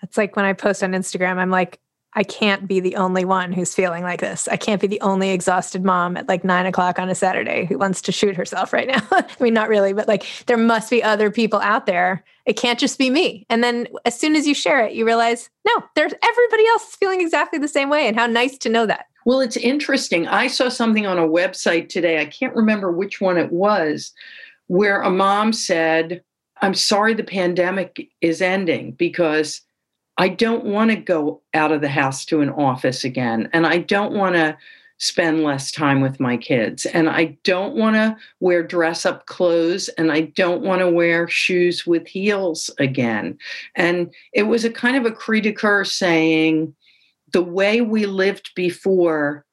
That's 0.00 0.18
like 0.18 0.36
when 0.36 0.44
i 0.44 0.52
post 0.52 0.82
on 0.82 0.92
instagram 0.92 1.38
i'm 1.38 1.50
like 1.50 1.80
I 2.16 2.22
can't 2.22 2.68
be 2.68 2.80
the 2.80 2.96
only 2.96 3.24
one 3.24 3.52
who's 3.52 3.74
feeling 3.74 4.04
like 4.04 4.20
this. 4.20 4.46
I 4.48 4.56
can't 4.56 4.80
be 4.80 4.86
the 4.86 5.00
only 5.00 5.30
exhausted 5.30 5.84
mom 5.84 6.16
at 6.16 6.28
like 6.28 6.44
nine 6.44 6.66
o'clock 6.66 6.98
on 6.98 7.08
a 7.08 7.14
Saturday 7.14 7.64
who 7.64 7.76
wants 7.76 8.00
to 8.02 8.12
shoot 8.12 8.36
herself 8.36 8.72
right 8.72 8.86
now. 8.86 9.02
I 9.10 9.26
mean, 9.40 9.54
not 9.54 9.68
really, 9.68 9.92
but 9.92 10.06
like 10.06 10.24
there 10.46 10.56
must 10.56 10.90
be 10.90 11.02
other 11.02 11.30
people 11.30 11.60
out 11.60 11.86
there. 11.86 12.24
It 12.46 12.54
can't 12.54 12.78
just 12.78 12.98
be 12.98 13.10
me. 13.10 13.46
And 13.50 13.64
then 13.64 13.88
as 14.04 14.18
soon 14.18 14.36
as 14.36 14.46
you 14.46 14.54
share 14.54 14.84
it, 14.86 14.92
you 14.92 15.04
realize, 15.04 15.50
no, 15.66 15.82
there's 15.96 16.12
everybody 16.22 16.66
else 16.68 16.88
is 16.88 16.96
feeling 16.96 17.20
exactly 17.20 17.58
the 17.58 17.68
same 17.68 17.88
way. 17.88 18.06
And 18.06 18.16
how 18.16 18.26
nice 18.26 18.58
to 18.58 18.68
know 18.68 18.86
that. 18.86 19.06
Well, 19.26 19.40
it's 19.40 19.56
interesting. 19.56 20.28
I 20.28 20.48
saw 20.48 20.68
something 20.68 21.06
on 21.06 21.18
a 21.18 21.26
website 21.26 21.88
today. 21.88 22.20
I 22.20 22.26
can't 22.26 22.54
remember 22.54 22.92
which 22.92 23.20
one 23.20 23.38
it 23.38 23.50
was, 23.50 24.12
where 24.66 25.00
a 25.00 25.10
mom 25.10 25.52
said, 25.52 26.22
I'm 26.60 26.74
sorry 26.74 27.14
the 27.14 27.24
pandemic 27.24 28.08
is 28.20 28.42
ending 28.42 28.92
because 28.92 29.62
I 30.16 30.28
don't 30.28 30.64
want 30.64 30.90
to 30.90 30.96
go 30.96 31.42
out 31.54 31.72
of 31.72 31.80
the 31.80 31.88
house 31.88 32.24
to 32.26 32.40
an 32.40 32.50
office 32.50 33.04
again. 33.04 33.48
And 33.52 33.66
I 33.66 33.78
don't 33.78 34.12
want 34.12 34.36
to 34.36 34.56
spend 34.98 35.42
less 35.42 35.72
time 35.72 36.00
with 36.00 36.20
my 36.20 36.36
kids. 36.36 36.86
And 36.86 37.08
I 37.08 37.36
don't 37.42 37.74
want 37.74 37.96
to 37.96 38.16
wear 38.40 38.62
dress 38.62 39.04
up 39.04 39.26
clothes 39.26 39.88
and 39.98 40.12
I 40.12 40.22
don't 40.22 40.62
want 40.62 40.80
to 40.80 40.90
wear 40.90 41.26
shoes 41.26 41.84
with 41.84 42.06
heels 42.06 42.70
again. 42.78 43.36
And 43.74 44.14
it 44.32 44.44
was 44.44 44.64
a 44.64 44.70
kind 44.70 44.96
of 44.96 45.04
a 45.04 45.14
cri 45.14 45.40
de 45.40 45.52
coeur 45.52 45.84
saying 45.84 46.74
the 47.32 47.42
way 47.42 47.80
we 47.80 48.06
lived 48.06 48.52
before 48.54 49.44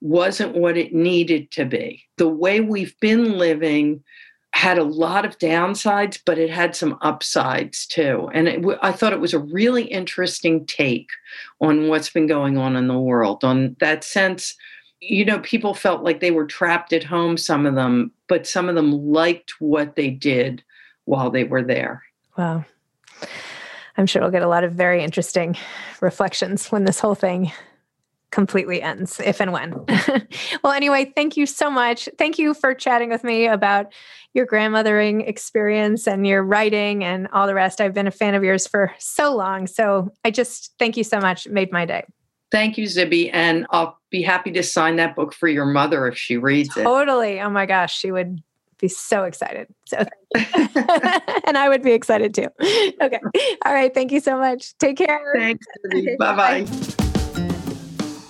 wasn't 0.00 0.56
what 0.56 0.76
it 0.76 0.94
needed 0.94 1.50
to 1.50 1.64
be. 1.64 2.04
The 2.18 2.28
way 2.28 2.60
we've 2.60 2.98
been 3.00 3.36
living 3.36 4.04
had 4.64 4.78
a 4.78 4.82
lot 4.82 5.26
of 5.26 5.38
downsides, 5.38 6.18
but 6.24 6.38
it 6.38 6.48
had 6.48 6.74
some 6.74 6.96
upsides 7.02 7.86
too. 7.86 8.30
And 8.32 8.48
it, 8.48 8.64
I 8.80 8.92
thought 8.92 9.12
it 9.12 9.20
was 9.20 9.34
a 9.34 9.38
really 9.38 9.84
interesting 9.84 10.64
take 10.64 11.10
on 11.60 11.88
what's 11.88 12.08
been 12.08 12.26
going 12.26 12.56
on 12.56 12.74
in 12.74 12.88
the 12.88 12.98
world. 12.98 13.44
On 13.44 13.76
that 13.80 14.04
sense, 14.04 14.56
you 15.00 15.22
know, 15.22 15.38
people 15.40 15.74
felt 15.74 16.02
like 16.02 16.20
they 16.20 16.30
were 16.30 16.46
trapped 16.46 16.94
at 16.94 17.04
home, 17.04 17.36
some 17.36 17.66
of 17.66 17.74
them, 17.74 18.10
but 18.26 18.46
some 18.46 18.70
of 18.70 18.74
them 18.74 18.90
liked 18.90 19.52
what 19.58 19.96
they 19.96 20.08
did 20.08 20.64
while 21.04 21.28
they 21.28 21.44
were 21.44 21.62
there. 21.62 22.02
Wow. 22.38 22.64
I'm 23.98 24.06
sure 24.06 24.22
we'll 24.22 24.30
get 24.30 24.40
a 24.40 24.48
lot 24.48 24.64
of 24.64 24.72
very 24.72 25.04
interesting 25.04 25.58
reflections 26.00 26.68
when 26.68 26.86
this 26.86 27.00
whole 27.00 27.14
thing 27.14 27.52
completely 28.34 28.82
ends, 28.82 29.20
if 29.24 29.40
and 29.40 29.52
when. 29.52 29.72
well, 30.64 30.72
anyway, 30.72 31.12
thank 31.14 31.36
you 31.36 31.46
so 31.46 31.70
much. 31.70 32.08
Thank 32.18 32.36
you 32.36 32.52
for 32.52 32.74
chatting 32.74 33.08
with 33.08 33.22
me 33.22 33.46
about 33.46 33.92
your 34.34 34.44
grandmothering 34.44 35.26
experience 35.26 36.08
and 36.08 36.26
your 36.26 36.42
writing 36.42 37.04
and 37.04 37.28
all 37.32 37.46
the 37.46 37.54
rest. 37.54 37.80
I've 37.80 37.94
been 37.94 38.08
a 38.08 38.10
fan 38.10 38.34
of 38.34 38.42
yours 38.42 38.66
for 38.66 38.92
so 38.98 39.34
long. 39.34 39.68
So 39.68 40.10
I 40.24 40.32
just 40.32 40.74
thank 40.80 40.96
you 40.96 41.04
so 41.04 41.20
much. 41.20 41.46
It 41.46 41.52
made 41.52 41.70
my 41.70 41.86
day. 41.86 42.02
Thank 42.50 42.76
you, 42.76 42.86
Zibby. 42.86 43.30
And 43.32 43.66
I'll 43.70 43.98
be 44.10 44.22
happy 44.22 44.50
to 44.52 44.64
sign 44.64 44.96
that 44.96 45.14
book 45.14 45.32
for 45.32 45.46
your 45.46 45.66
mother 45.66 46.08
if 46.08 46.18
she 46.18 46.36
reads 46.36 46.76
it. 46.76 46.82
Totally. 46.82 47.40
Oh 47.40 47.50
my 47.50 47.66
gosh, 47.66 47.96
she 47.96 48.10
would 48.10 48.42
be 48.80 48.88
so 48.88 49.22
excited. 49.22 49.68
So 49.84 50.04
thank 50.34 50.74
you. 50.74 50.82
and 51.46 51.56
I 51.56 51.68
would 51.68 51.82
be 51.82 51.92
excited 51.92 52.34
too. 52.34 52.48
Okay. 53.00 53.20
All 53.64 53.72
right. 53.72 53.92
Thank 53.92 54.12
you 54.12 54.20
so 54.20 54.38
much. 54.38 54.76
Take 54.78 54.96
care. 54.96 55.32
Thanks. 55.36 55.66
Bye 56.18 56.34
bye. 56.36 57.03